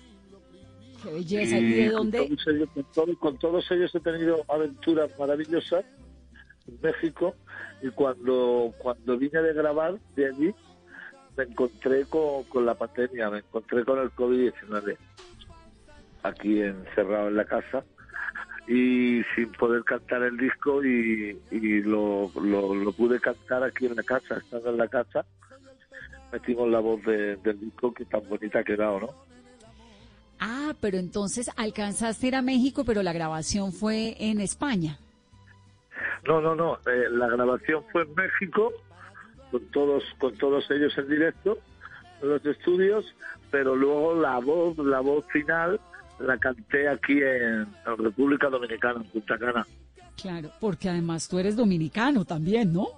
[1.03, 1.59] Qué belleza.
[1.59, 2.19] ¿Y de con dónde?
[2.27, 5.85] todos ellos- con, todo- con todos ellos he tenido aventuras maravillosas
[6.69, 7.35] en México
[7.83, 10.55] y cuando, cuando vine de grabar de allí
[11.37, 14.97] me encontré con, con la pandemia, me encontré con el COVID-19
[16.23, 17.85] aquí encerrado en la casa
[18.69, 23.97] y sin poder cantar el disco y, y lo, lo, lo pude cantar aquí en
[23.97, 25.25] la casa, estando en la casa
[26.33, 29.30] metimos la voz de- del disco que tan bonita ha quedado, ¿no?
[30.41, 34.99] Ah, pero entonces alcanzaste a ir a México, pero la grabación fue en España.
[36.27, 36.77] No, no, no.
[36.87, 38.73] eh, la grabación fue en México,
[39.51, 41.59] con todos, con todos ellos en directo,
[42.23, 43.05] en los estudios,
[43.51, 45.79] pero luego la voz, la voz final,
[46.19, 47.67] la canté aquí en,
[47.99, 49.67] República Dominicana, en Punta Cana.
[50.21, 52.89] Claro, porque además tú eres dominicano también, ¿no?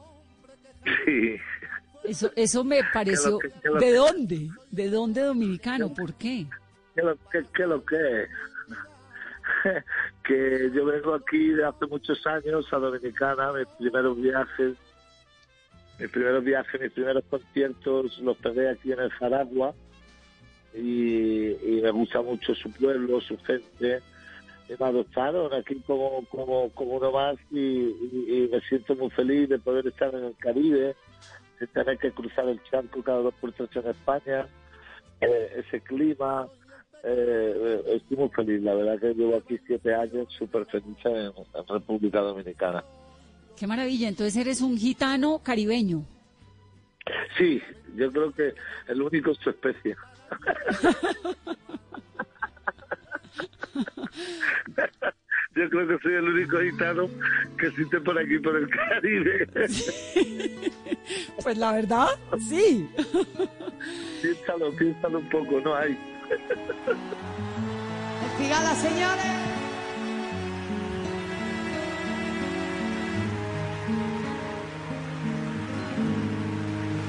[1.05, 1.37] Sí.
[2.05, 3.39] Eso, eso me pareció.
[3.39, 4.49] que- que lo ¿De dónde?
[4.73, 5.95] ¿De dónde dominicano?
[5.95, 6.47] ¿Por qué?
[6.95, 8.27] ¿Qué lo que, qué lo que?
[10.25, 14.77] que yo vengo aquí de hace muchos años a Dominicana, mis primeros viajes,
[15.99, 19.75] mis primeros viajes, mis primeros conciertos los pegué aquí en el Jaragua
[20.75, 24.01] y, me gusta mucho su pueblo, su gente.
[24.69, 29.87] Me adoptaron aquí como, como, como uno más y, me siento muy feliz de poder
[29.87, 30.95] estar en el Caribe,
[31.59, 34.47] sin tener que cruzar el charco cada dos por tres en España,
[35.21, 36.49] eh, ese clima.
[37.05, 41.33] Eh, eh, estoy muy feliz, la verdad que llevo aquí siete años súper feliz en,
[41.33, 42.85] en República Dominicana.
[43.57, 44.09] Qué maravilla.
[44.09, 46.05] Entonces eres un gitano caribeño.
[47.37, 47.61] Sí,
[47.97, 48.55] yo creo que
[48.89, 49.97] el único es su especie.
[55.55, 57.09] Yo creo que soy el único gitano
[57.59, 59.49] que existe por aquí, por el Caribe.
[61.43, 62.09] Pues la verdad,
[62.49, 62.89] sí.
[64.23, 65.99] piénsalo, piénsalo un poco, no hay.
[68.39, 69.25] Fíjala, señores.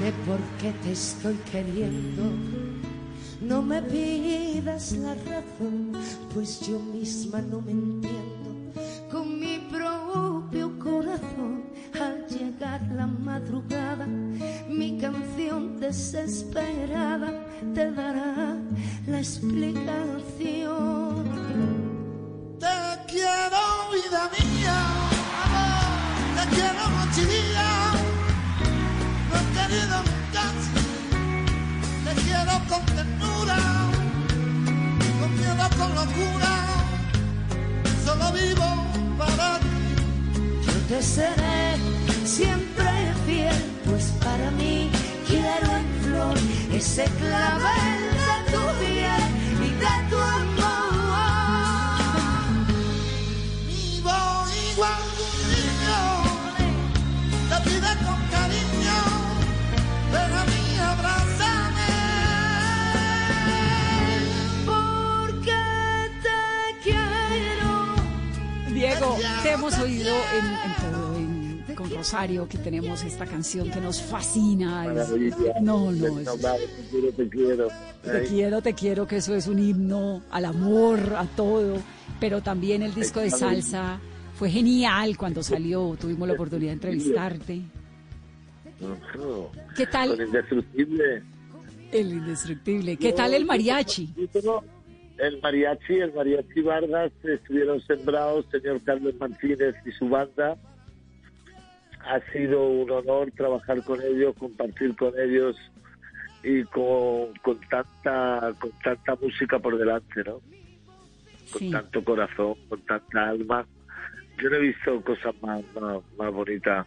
[0.02, 2.24] De por qué te estoy queriendo.
[3.40, 5.92] No me pidas la razón,
[6.32, 8.23] pues yo misma no me entiendo.
[72.48, 74.86] Que tenemos esta canción que nos fascina.
[75.02, 75.08] es-
[75.62, 77.68] no, no, es- te quiero, te quiero.
[78.02, 81.76] te quiero, te quiero, que eso es un himno al amor, a todo.
[82.20, 83.98] Pero también el disco de salsa
[84.34, 85.96] fue genial cuando salió.
[86.00, 87.60] Tuvimos la oportunidad de entrevistarte.
[89.76, 90.10] ¿Qué tal?
[90.16, 91.22] Con Indestructible.
[91.92, 92.96] El indestructible.
[92.96, 94.12] ¿Qué tal el mariachi?
[95.16, 100.56] El mariachi, el mariachi Vargas estuvieron sembrados, señor Carlos Martínez y su banda.
[102.06, 105.56] Ha sido un honor trabajar con ellos, compartir con ellos
[106.42, 110.40] y con, con tanta con tanta música por delante, ¿no?
[111.50, 111.70] Con Sí.
[111.70, 113.66] tanto corazón, con tanta alma.
[114.42, 116.86] Yo no he visto cosas más, más, más bonitas,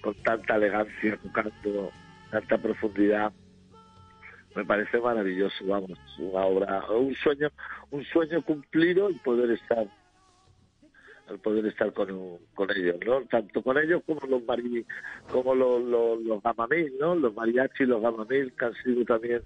[0.00, 1.92] con tanta elegancia, tocando,
[2.30, 3.32] tanta profundidad
[4.58, 7.48] me parece maravilloso, vamos, una obra, un sueño,
[7.90, 9.86] un sueño cumplido el poder estar,
[11.30, 13.22] el poder estar con, con ellos, ¿no?
[13.26, 14.86] Tanto con ellos como los mari,
[15.30, 17.14] como los, los, los gamamil, ¿no?
[17.14, 19.42] Los mariachi y los gamamil que han sido también,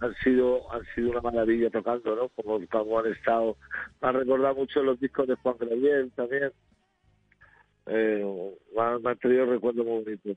[0.00, 2.28] han sido, han sido una maravilla tocando, ¿no?
[2.30, 3.56] Como, como han estado,
[4.00, 6.52] me ha recordado mucho los discos de Juan Gabriel también,
[7.86, 10.36] eh, me ha- me ha traído recuerdos muy bonitos.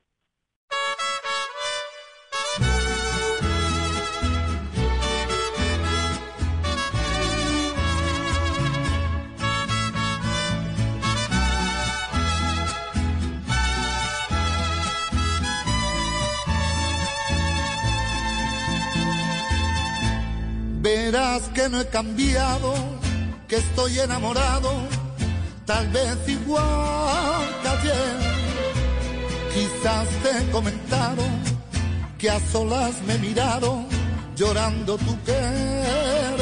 [21.14, 22.74] Verás que no he cambiado,
[23.48, 24.72] que estoy enamorado,
[25.64, 28.18] tal vez igual que ayer.
[29.54, 31.32] Quizás te comentaron
[32.18, 33.86] que a solas me miraron
[34.36, 36.36] llorando tu querer.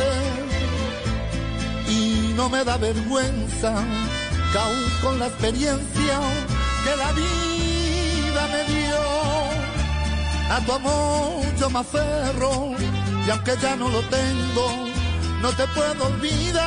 [1.89, 3.73] Y no me da vergüenza
[4.53, 6.17] que aún con la experiencia
[6.85, 9.01] que la vida me dio,
[10.49, 12.90] a tu amor yo me aferro
[13.25, 14.87] y aunque ya no lo tengo,
[15.41, 16.61] no te puedo olvidar.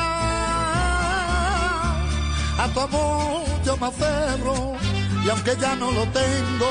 [2.57, 4.75] A tu amor yo me aferro
[5.25, 6.69] y aunque ya no lo tengo,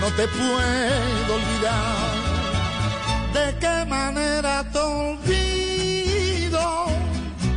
[0.00, 2.16] no te puedo olvidar.
[3.32, 5.26] ¿De qué manera te olvido?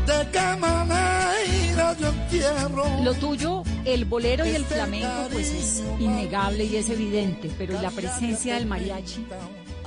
[0.05, 2.85] ¿De qué manera yo entierro?
[3.03, 7.91] Lo tuyo, el bolero y el flamenco, pues es innegable y es evidente, pero la
[7.91, 9.25] presencia del mariachi,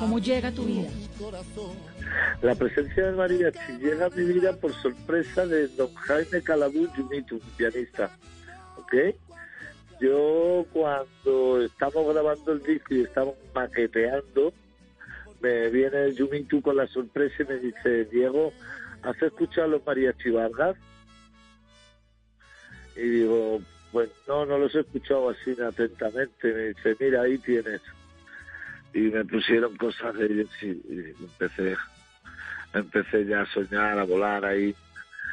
[0.03, 0.89] ¿cómo llega a tu vida?
[2.43, 7.39] La presencia de mariachi llega a mi vida por sorpresa de don Jaime Calabú Yumitu,
[7.57, 8.11] pianista.
[8.79, 8.95] ¿Ok?
[10.01, 14.53] Yo cuando estamos grabando el disco y estamos maqueteando,
[15.41, 18.53] me viene Yumitu con la sorpresa y me dice, Diego,
[19.03, 20.77] ¿has escuchado los mariachi Vargas?
[22.97, 23.61] Y digo,
[23.93, 26.53] pues no, no los he escuchado así atentamente.
[26.53, 27.81] Me dice, mira, ahí tienes.
[28.95, 30.83] Y me pusieron cosas de ellos y,
[31.23, 31.77] empecé,
[32.75, 34.75] empecé ya a soñar, a volar ahí.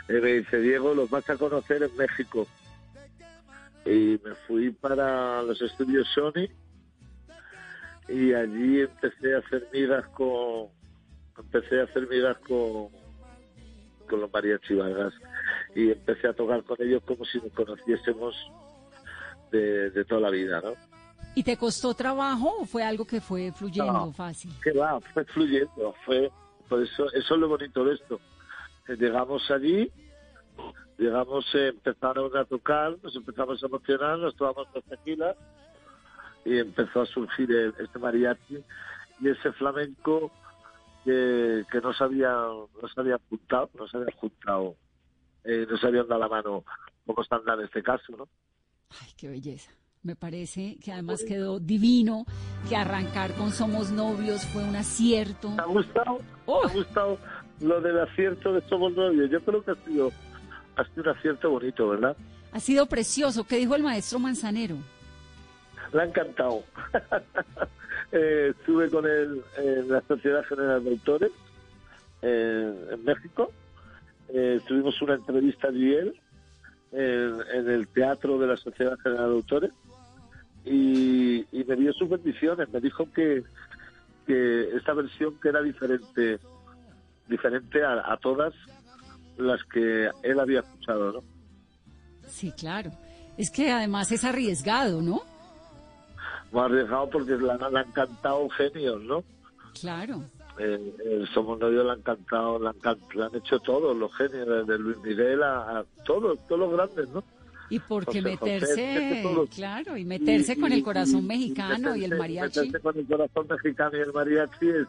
[0.08, 2.48] Y me dice, Diego, los vas a conocer en México.
[3.86, 6.48] Y me fui para los estudios Sony
[8.10, 10.68] y allí empecé a hacer migas con
[11.38, 12.90] empecé a hacer migas con
[14.08, 15.14] con los mariachi Vargas
[15.76, 18.36] y empecé a tocar con ellos como si nos conociésemos
[19.52, 20.74] de, de toda la vida, ¿no?
[21.40, 24.12] ¿Y te costó trabajo o fue algo que fue fluyendo No.
[24.12, 24.52] fácil?
[24.62, 26.30] que va, fue fluyendo, fue,
[26.68, 28.20] por eso, eso es lo bonito de esto.
[28.86, 29.90] Que Llegamos allí,
[30.98, 35.38] llegamos, eh, empezaron a tocar, nos empezamos a emocionar, nos tomamos dos tequilas
[36.44, 38.58] y empezó a surgir el- este mariachi
[39.22, 40.34] y ese flamenco
[41.06, 44.76] que, que no se había, no se había juntado, no se había juntado,
[45.46, 46.66] eh, no se habían dado la mano
[47.06, 48.28] como están en este caso, ¿no?
[49.02, 49.72] Ay, qué belleza.
[50.02, 52.26] Me parece que además quedó divino,
[52.70, 55.54] que arrancar con Somos Novios fue un acierto.
[55.54, 56.22] ¿Te ha gustado?
[56.46, 57.18] ¿Te ha gustado
[57.60, 59.30] lo del acierto de Somos Novios?
[59.30, 60.10] Yo creo que ha sido,
[60.78, 62.16] ha sido un acierto bonito, ¿verdad?
[62.54, 63.44] Ha sido precioso.
[63.44, 64.78] ¿Qué dijo el maestro Manzanero?
[65.92, 66.64] Le ha encantado.
[68.12, 71.32] Eh, estuve con él en la Sociedad General de Autores
[72.24, 73.52] en, en México.
[74.30, 76.20] Eh, tuvimos una entrevista allí él
[76.92, 79.72] en, en el teatro de la Sociedad General de Autores
[80.70, 82.70] y, y me dio sus bendiciones.
[82.70, 83.44] Me dijo que,
[84.28, 86.40] que esta versión que era diferente,
[87.28, 88.54] diferente a, a todas
[89.38, 91.24] las que él había escuchado, ¿no?
[92.28, 92.92] Sí, claro.
[93.38, 95.22] Es que además es arriesgado, ¿no?
[96.54, 99.24] Ha arriesgado porque le han, cantado genios, ¿no?
[99.80, 100.22] Claro.
[100.60, 104.78] Eh, el Somos Novios le han cantado, le han, han hecho todos los genios, desde
[104.78, 107.24] Luis Miguel a, a todos, todos los grandes, ¿no?
[107.70, 112.12] Y porque José José, meterse, todos- claro, y meterse con el corazón mexicano y el
[112.12, 112.60] meterse- mariachi.
[112.62, 114.88] meterse con el corazón mexicano y el mariachi es,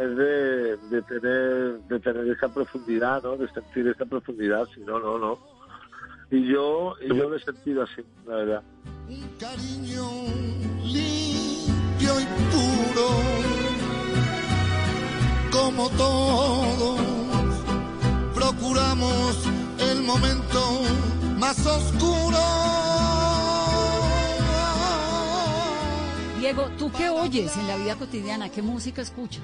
[0.00, 3.36] es de, de tener de tener esa profundidad, ¿no?
[3.36, 5.38] De sentir esa profundidad, si no, no, no.
[6.30, 8.62] Y yo, y yo lo he sentido así, la verdad.
[9.40, 10.10] cariño
[10.84, 13.08] limpio y puro,
[15.52, 17.00] como todos,
[18.34, 19.44] procuramos
[19.90, 20.60] el momento
[21.38, 22.38] más oscuro.
[26.38, 28.48] Diego, ¿tú qué oyes en la vida cotidiana?
[28.48, 29.42] ¿Qué música escuchas?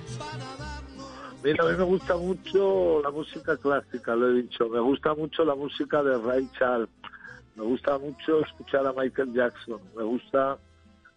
[1.43, 4.69] Mira, a mí me gusta mucho la música clásica, lo he dicho.
[4.69, 6.89] Me gusta mucho la música de Ray Charles.
[7.57, 9.81] Me gusta mucho escuchar a Michael Jackson.
[9.97, 10.59] Me gusta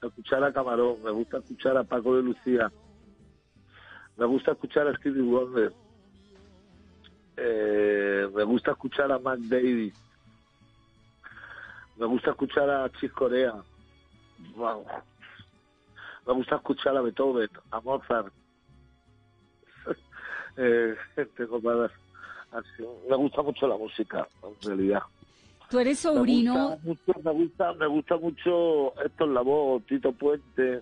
[0.02, 0.98] escuchar a Camarón.
[1.04, 2.72] Me gusta escuchar a Paco de Lucía.
[4.18, 5.72] Me gusta escuchar a Stevie Wonder.
[7.38, 9.94] Eh, me gusta escuchar a Mac Davis.
[11.98, 13.54] Me gusta escuchar a Chis Corea.
[14.56, 14.86] Wow.
[16.28, 18.34] Me gusta escuchar a Beethoven, a Mozart.
[20.58, 20.96] eh,
[21.36, 21.60] tengo
[23.10, 25.02] me gusta mucho la música, en realidad.
[25.70, 30.82] Tú eres Me sobrino, gusta mucho, me gusta, me gusta mucho Héctor Lavoe, Tito Puente,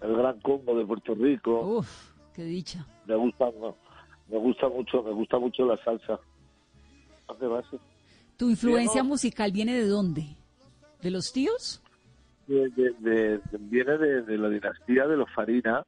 [0.00, 1.60] el Gran Combo de Puerto Rico.
[1.60, 2.86] Uf, qué dicha.
[3.06, 3.50] Me gusta,
[4.28, 6.18] me gusta mucho, me gusta mucho la salsa.
[7.28, 7.66] ¿A qué vas?
[8.38, 10.36] ¿Tu influencia musical viene de dónde?
[11.02, 11.82] ¿De los tíos?
[12.46, 15.84] De- de- de- de- viene de, la dinastía de los Farina,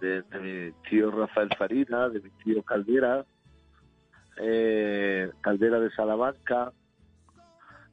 [0.00, 3.24] de, mi tío Rafael Farina, de mi tío Caldera,
[4.36, 6.72] eh, Caldera de Salamanca,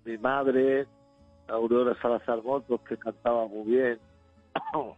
[0.06, 0.88] mi madre,
[1.48, 4.00] Aurora Salazar Motos, que cantaba muy bien.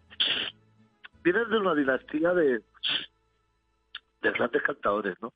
[1.23, 2.63] Vienen de una dinastía de,
[4.21, 5.33] de grandes cantadores, ¿no?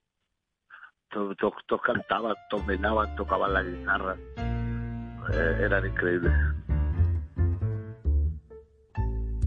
[1.13, 4.15] Todos, todos- todos cantaban, todos bailaban, tocaban la guitarra.
[5.31, 6.33] Eh, eran increíbles.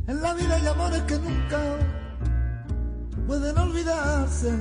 [0.09, 1.59] En la vida hay amores que nunca
[3.27, 4.53] pueden olvidarse.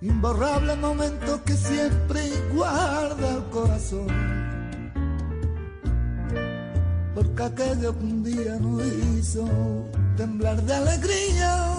[0.00, 2.20] Imborrables momentos que siempre
[2.52, 4.06] guarda el corazón.
[7.14, 9.44] Porque aquello que un día nos hizo
[10.16, 11.77] temblar de alegría.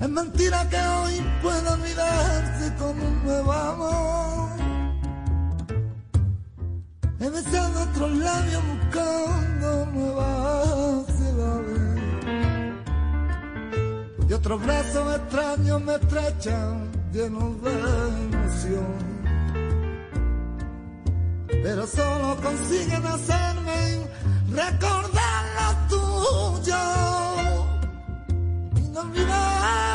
[0.00, 4.48] Es mentira que hoy pueda olvidarse como un nuevo amor.
[7.20, 12.02] He besado otros labios buscando nuevas ciudades.
[14.28, 19.08] Y otros brazos extraños me estrechan llenos de emoción.
[21.48, 24.06] Pero solo consiguen hacerme
[24.52, 26.76] recordar lo tuyo.
[28.76, 29.87] Inolvidablemente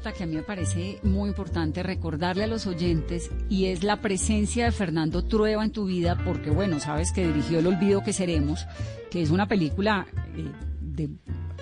[0.00, 4.66] que a mí me parece muy importante recordarle a los oyentes y es la presencia
[4.66, 8.66] de Fernando Trueba en tu vida, porque bueno, sabes que dirigió El Olvido que Seremos,
[9.10, 11.08] que es una película eh, de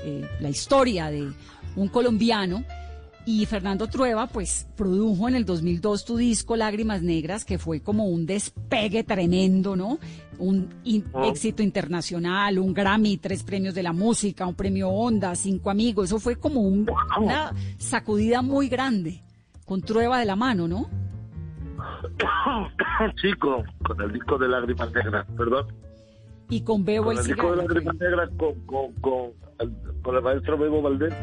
[0.05, 1.33] eh, la historia de
[1.77, 2.65] un colombiano.
[3.27, 8.07] Y Fernando Trueba, pues, produjo en el 2002 tu disco Lágrimas Negras, que fue como
[8.07, 9.99] un despegue tremendo, ¿no?
[10.39, 11.25] Un in- Oh.
[11.25, 16.07] éxito internacional, un Grammy, tres premios de la música, un premio Onda, cinco amigos.
[16.07, 16.87] Eso fue como un-
[17.19, 19.23] una sacudida muy grande,
[19.65, 20.91] con Trueba de la mano, ¿no?
[23.23, 25.67] Chico, con el disco de Lágrimas Negras, perdón.
[26.51, 27.57] Y con Bebo Con el el disco de.
[27.57, 29.73] Lágrimas Negras con, con, con, el,
[30.03, 31.15] con el maestro Bebo Valdés.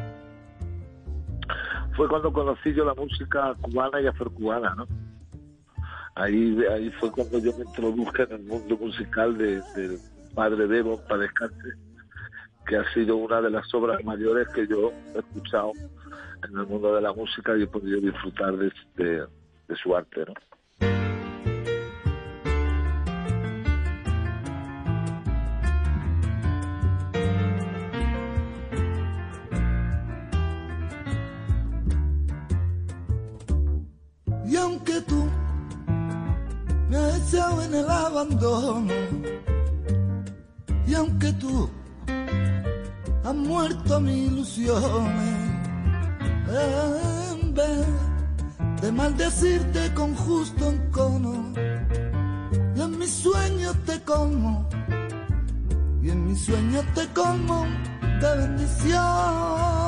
[1.96, 4.88] Fue cuando conocí yo la música cubana y afrocubana, ¿no?
[6.16, 10.00] Ahí, ahí fue cuando yo me introduje en el mundo musical de, del
[10.34, 11.70] padre Bebo, para descanse,
[12.66, 15.72] que ha sido una de las obras mayores que yo he escuchado
[16.48, 19.26] en el mundo de la música y he podido disfrutar de, de-
[19.68, 20.34] de su arte, ¿no?
[34.84, 35.30] Aunque tú
[36.90, 38.92] me has echado en el abandono,
[40.88, 41.70] y aunque tú
[43.24, 45.52] has muerto mis ilusiones,
[46.50, 47.86] en vez
[48.82, 51.54] de maldecirte con justo encono,
[52.76, 54.68] y en mis sueños te como,
[56.02, 57.68] y en mis sueños te como
[58.20, 59.81] de bendiciones.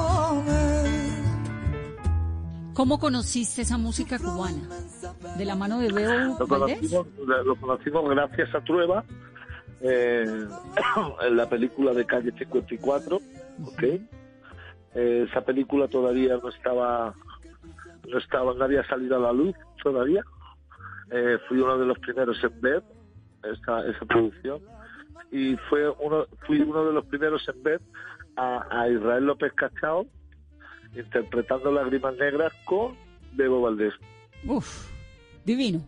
[2.73, 4.67] ¿Cómo conociste esa música cubana?
[5.37, 7.07] ¿De la mano de Bebo Lo conocimos,
[7.45, 9.03] lo conocimos gracias a Trueba
[9.81, 10.25] eh,
[11.21, 13.83] en la película de Calle 54, ¿ok?
[13.83, 17.13] Eh, esa película todavía no estaba,
[18.07, 20.23] no estaba, no había salido a la luz todavía.
[21.11, 22.83] Eh, fui uno de los primeros en ver
[23.43, 24.61] esa, esa producción
[25.31, 27.81] y fue uno, fui uno de los primeros en ver
[28.35, 30.07] a, a Israel López Cachao
[30.95, 32.95] interpretando Lágrimas Negras con
[33.33, 33.93] Bebo Valdés.
[34.45, 34.89] Uf,
[35.45, 35.81] divino.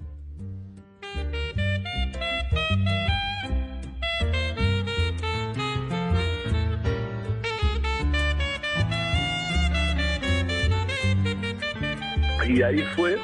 [12.47, 13.18] Y ahí fue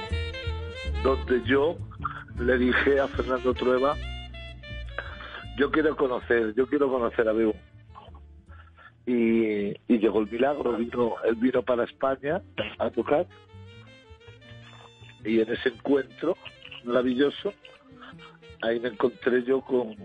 [1.04, 1.78] donde yo
[2.40, 3.96] le dije a Fernando Trueba,
[5.58, 7.56] yo quiero conocer, yo quiero conocer a Bebo.
[9.06, 12.42] Y, y llegó el milagro, vino, él vino para España
[12.78, 13.28] a tocar.
[15.24, 16.38] Y en ese encuentro
[16.84, 17.54] maravilloso,
[18.62, 19.96] ahí me encontré yo con,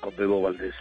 [0.00, 0.74] con Bebo Valdés.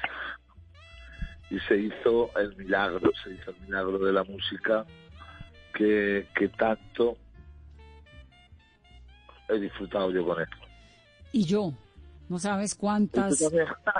[1.49, 4.85] Y se hizo el milagro, se hizo el milagro de la música
[5.73, 7.17] que, que tanto
[9.47, 10.47] he disfrutado yo con él.
[11.31, 11.73] Y yo,
[12.27, 13.43] no sabes cuántas.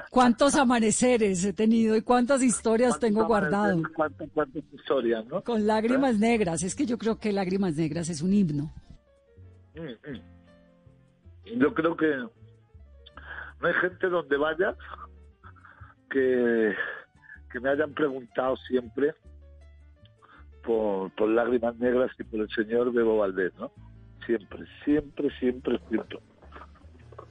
[0.09, 3.81] Cuántos amaneceres he tenido y cuántas historias tengo guardado.
[3.95, 5.43] Cuántas, cuántas historias, ¿no?
[5.43, 6.63] Con lágrimas negras.
[6.63, 8.73] Es que yo creo que lágrimas negras es un himno.
[9.75, 11.59] Mm, mm.
[11.59, 14.75] Yo creo que no hay gente donde vaya
[16.09, 16.73] que,
[17.51, 19.13] que me hayan preguntado siempre
[20.63, 23.71] por, por lágrimas negras y por el señor Bebo Valdés, ¿no?
[24.25, 26.19] Siempre, siempre, siempre, siempre.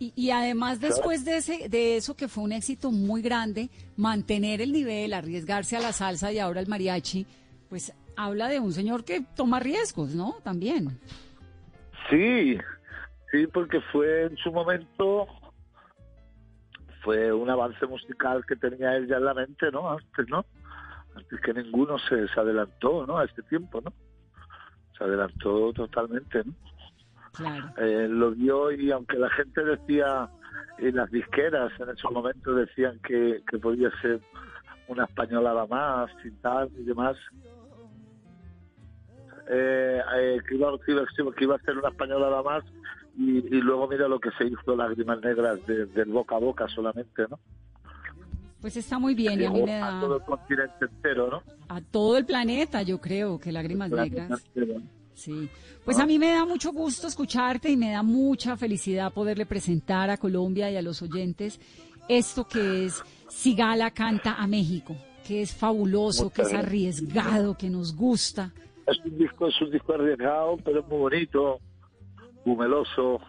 [0.01, 4.61] Y, y además después de ese, de eso que fue un éxito muy grande, mantener
[4.61, 7.27] el nivel, arriesgarse a la salsa y ahora el mariachi,
[7.69, 10.37] pues habla de un señor que toma riesgos, ¿no?
[10.43, 10.99] También.
[12.11, 12.59] Sí,
[13.31, 15.27] sí, porque fue en su momento,
[17.03, 19.91] fue un avance musical que tenía él ya en la mente, ¿no?
[19.91, 20.45] Antes, ¿no?
[21.15, 23.19] Antes que ninguno se, se adelantó, ¿no?
[23.19, 23.93] A este tiempo, ¿no?
[24.97, 26.53] Se adelantó totalmente, ¿no?
[27.39, 27.71] Claro.
[27.79, 30.29] Eh, lo dio y aunque la gente decía,
[30.79, 34.21] y las disqueras en esos momentos decían que, que podía ser
[34.89, 37.17] una españolada más y tal y demás,
[39.51, 42.65] eh, eh, que, iba, que, iba, que iba a ser una españolada más
[43.17, 46.69] y, y luego mira lo que se hizo Lágrimas Negras de- del boca a boca
[46.69, 47.39] solamente, ¿no?
[48.61, 51.43] Pues está muy bien y a mí a todo el continente entero, ¿no?
[51.69, 54.43] a todo el planeta, yo creo que lágrimas negras.
[54.55, 54.81] entero.
[55.19, 55.49] Sí,
[55.85, 60.11] pues a mí me da mucho gusto escucharte y me da mucha felicidad poderle presentar
[60.11, 61.61] a Colombia y a los oyentes
[62.09, 64.95] esto que es Sigala canta a México,
[65.27, 68.53] que es fabuloso, Muchas que es arriesgado, que nos gusta.
[68.87, 71.59] Es un disco, es un disco arriesgado, pero es muy bonito,
[72.45, 73.21] muy meloso.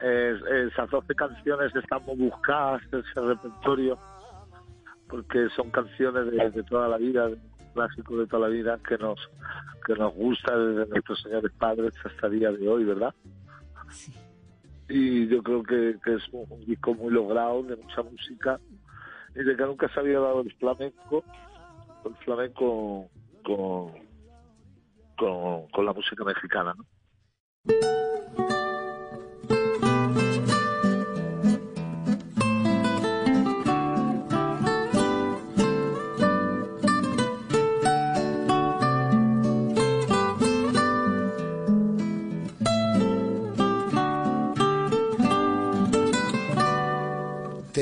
[0.00, 3.98] Es- esas 12 canciones están muy buscadas, ese repertorio,
[5.08, 7.36] porque son canciones de, de toda la vida, de
[7.72, 9.18] clásicos de toda la vida que nos
[9.86, 13.14] que nos gusta desde nuestros señores padres hasta el día de hoy, ¿verdad?
[14.88, 18.60] Y yo creo que, que es un, un disco muy logrado, de mucha música,
[19.34, 21.24] y de que nunca se había dado el flamenco,
[22.04, 23.08] el flamenco
[23.44, 23.92] con,
[25.16, 26.84] con, con la música mexicana, ¿no?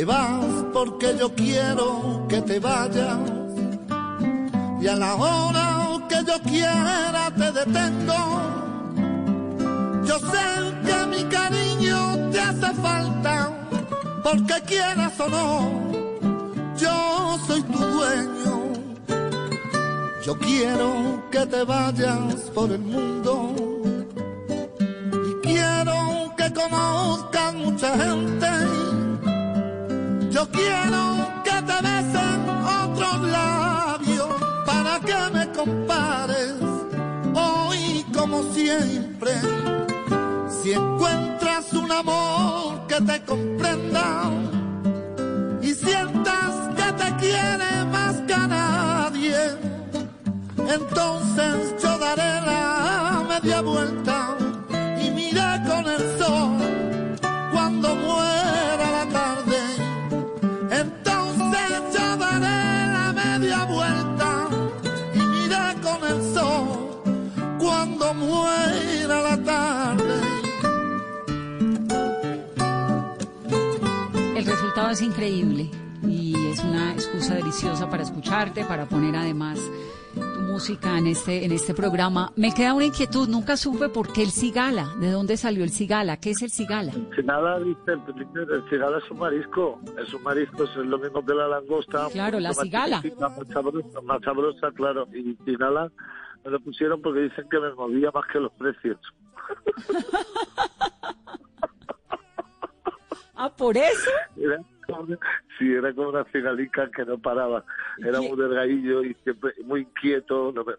[0.00, 3.18] Te vas porque yo quiero que te vayas
[4.80, 8.22] y a la hora que yo quiera te detengo.
[10.06, 10.46] Yo sé
[10.86, 13.52] que mi cariño te hace falta
[14.22, 15.70] porque quieras o no,
[16.78, 18.72] yo soy tu dueño.
[20.24, 23.54] Yo quiero que te vayas por el mundo
[25.28, 28.59] y quiero que conozcas mucha gente.
[30.40, 32.48] Yo quiero que te besen
[32.82, 34.28] otros labios
[34.64, 36.54] para que me compares
[37.34, 39.32] hoy como siempre.
[40.48, 44.30] Si encuentras un amor que te comprenda
[45.60, 49.36] y sientas que te quiere más que a nadie,
[50.56, 54.38] entonces yo daré la media vuelta
[55.04, 56.56] y miré con el sol
[57.52, 58.99] cuando muera la
[77.90, 79.60] para escucharte, para poner además
[80.14, 82.32] tu música en este, en este programa.
[82.34, 86.16] Me queda una inquietud, nunca supe por qué el cigala, de dónde salió el cigala,
[86.16, 86.92] qué es el cigala.
[87.14, 91.34] Cigala, dice el, el cigala es un marisco, es un marisco, es lo mismo que
[91.34, 92.08] la langosta.
[92.10, 93.02] Claro, la cigala.
[93.18, 95.06] Más sabrosa, más sabrosa, claro.
[95.12, 95.90] Y cigala
[96.44, 98.98] me lo pusieron porque dicen que me movía más que los precios.
[103.42, 104.10] Ah, por eso.
[104.36, 104.60] Era
[105.60, 107.64] sí, era como una cigalica que no paraba.
[107.98, 110.50] Era muy delgadillo y siempre muy inquieto.
[110.52, 110.74] No me-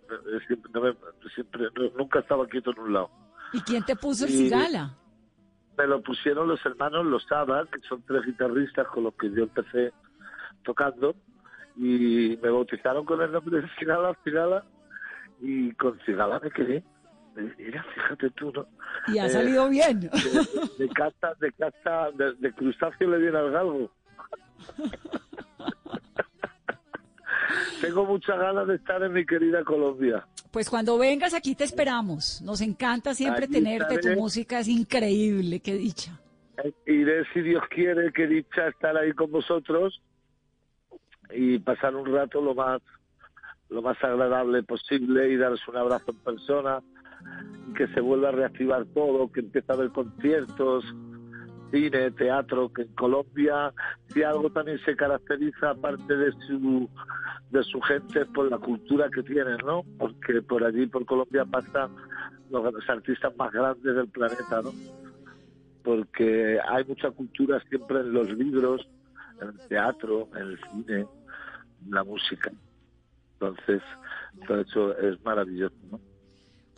[0.47, 0.95] siempre, no me-
[1.33, 3.09] siempre- no- nunca estaba quieto en un lado.
[3.53, 4.97] ¿Y quién te puso el Y- cigala?
[5.77, 9.93] Me lo pusieron los hermanos Lozada, que son tres guitarristas con los que yo empecé
[10.63, 11.15] tocando.
[11.77, 14.65] Y me bautizaron con el nombre de Cigala, Cigala.
[15.39, 16.83] Y con Cigala me quedé.
[17.57, 18.67] Mira, fíjate tú, ¿no?
[19.07, 20.01] Y ha Eh, salido bien.
[20.01, 20.09] De,
[20.77, 23.89] de casta, de casta, de, de crustáceo le viene al galgo.
[27.81, 30.25] Tengo muchas ganas de estar en mi querida Colombia.
[30.51, 32.41] Pues cuando vengas aquí te esperamos.
[32.41, 33.97] Nos encanta siempre Aquí tenerte.
[33.97, 36.19] Tu música es increíble, qué dicha.
[36.85, 40.01] Iré, si Dios quiere, que dicha estar ahí con vosotros
[41.33, 42.81] y pasar un rato lo más
[43.69, 46.81] lo más agradable posible y daros un abrazo en persona,
[47.75, 50.83] que se vuelva a reactivar todo, que empiece a haber conciertos,
[51.71, 53.73] cine, teatro, que en Colombia,
[54.09, 56.89] si algo también se caracteriza, aparte de su
[57.49, 59.83] de su gente, por la cultura que tienen, ¿no?
[59.97, 61.91] Porque por allí, por Colombia, pasan
[62.49, 64.71] los, los artistas más grandes del planeta, ¿no?
[65.83, 68.87] porque hay mucha cultura siempre en los libros,
[69.41, 70.99] en el teatro, en el cine,
[71.83, 72.51] en la música.
[73.33, 73.81] Entonces,
[74.47, 75.99] todo eso es maravilloso, ¿no?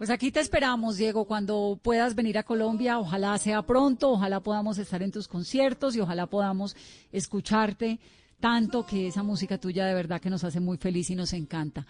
[0.04, 3.00] Pues aquí te esperamos, Diego, cuando puedas venir a Colombia.
[3.00, 6.76] Ojalá sea pronto, ojalá podamos estar en tus conciertos y ojalá podamos
[7.14, 8.00] escucharte
[8.42, 11.88] tanto que esa música tuya de verdad que nos hace muy feliz y nos encanta.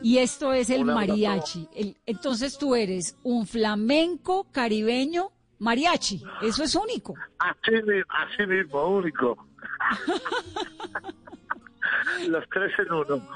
[0.00, 1.66] Y esto es el mariachi.
[1.74, 6.22] El- entonces tú eres un flamenco caribeño mariachi.
[6.42, 7.14] Eso es único.
[7.40, 9.36] Así mismo, único.
[12.28, 13.28] Los tres en uno.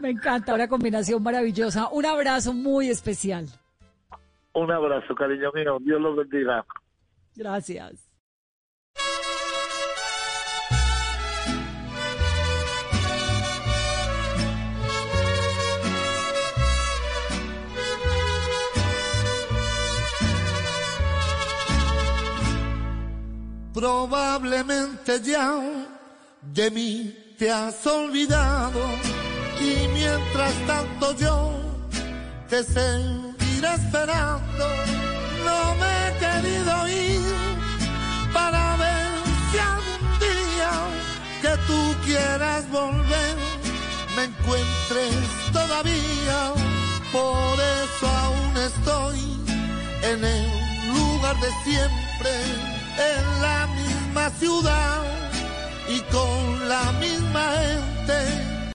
[0.00, 1.88] Me encanta, una combinación maravillosa.
[1.88, 3.48] Un abrazo muy especial.
[4.52, 5.78] Un abrazo, cariño mío.
[5.80, 6.64] Dios los bendiga.
[7.36, 8.10] Gracias.
[23.72, 25.58] Probablemente ya
[26.42, 28.80] de mí te has olvidado
[29.58, 31.52] y mientras tanto yo
[32.48, 32.62] te
[33.64, 34.66] esperando.
[35.44, 37.20] No me he querido ir
[38.32, 39.08] para ver
[39.50, 40.72] si algún día
[41.42, 43.36] que tú quieras volver
[44.16, 45.14] me encuentres
[45.52, 46.52] todavía.
[47.12, 49.20] Por eso aún estoy
[50.02, 50.46] en el
[50.94, 52.32] lugar de siempre,
[53.12, 55.02] en la misma ciudad
[55.88, 58.59] y con la misma gente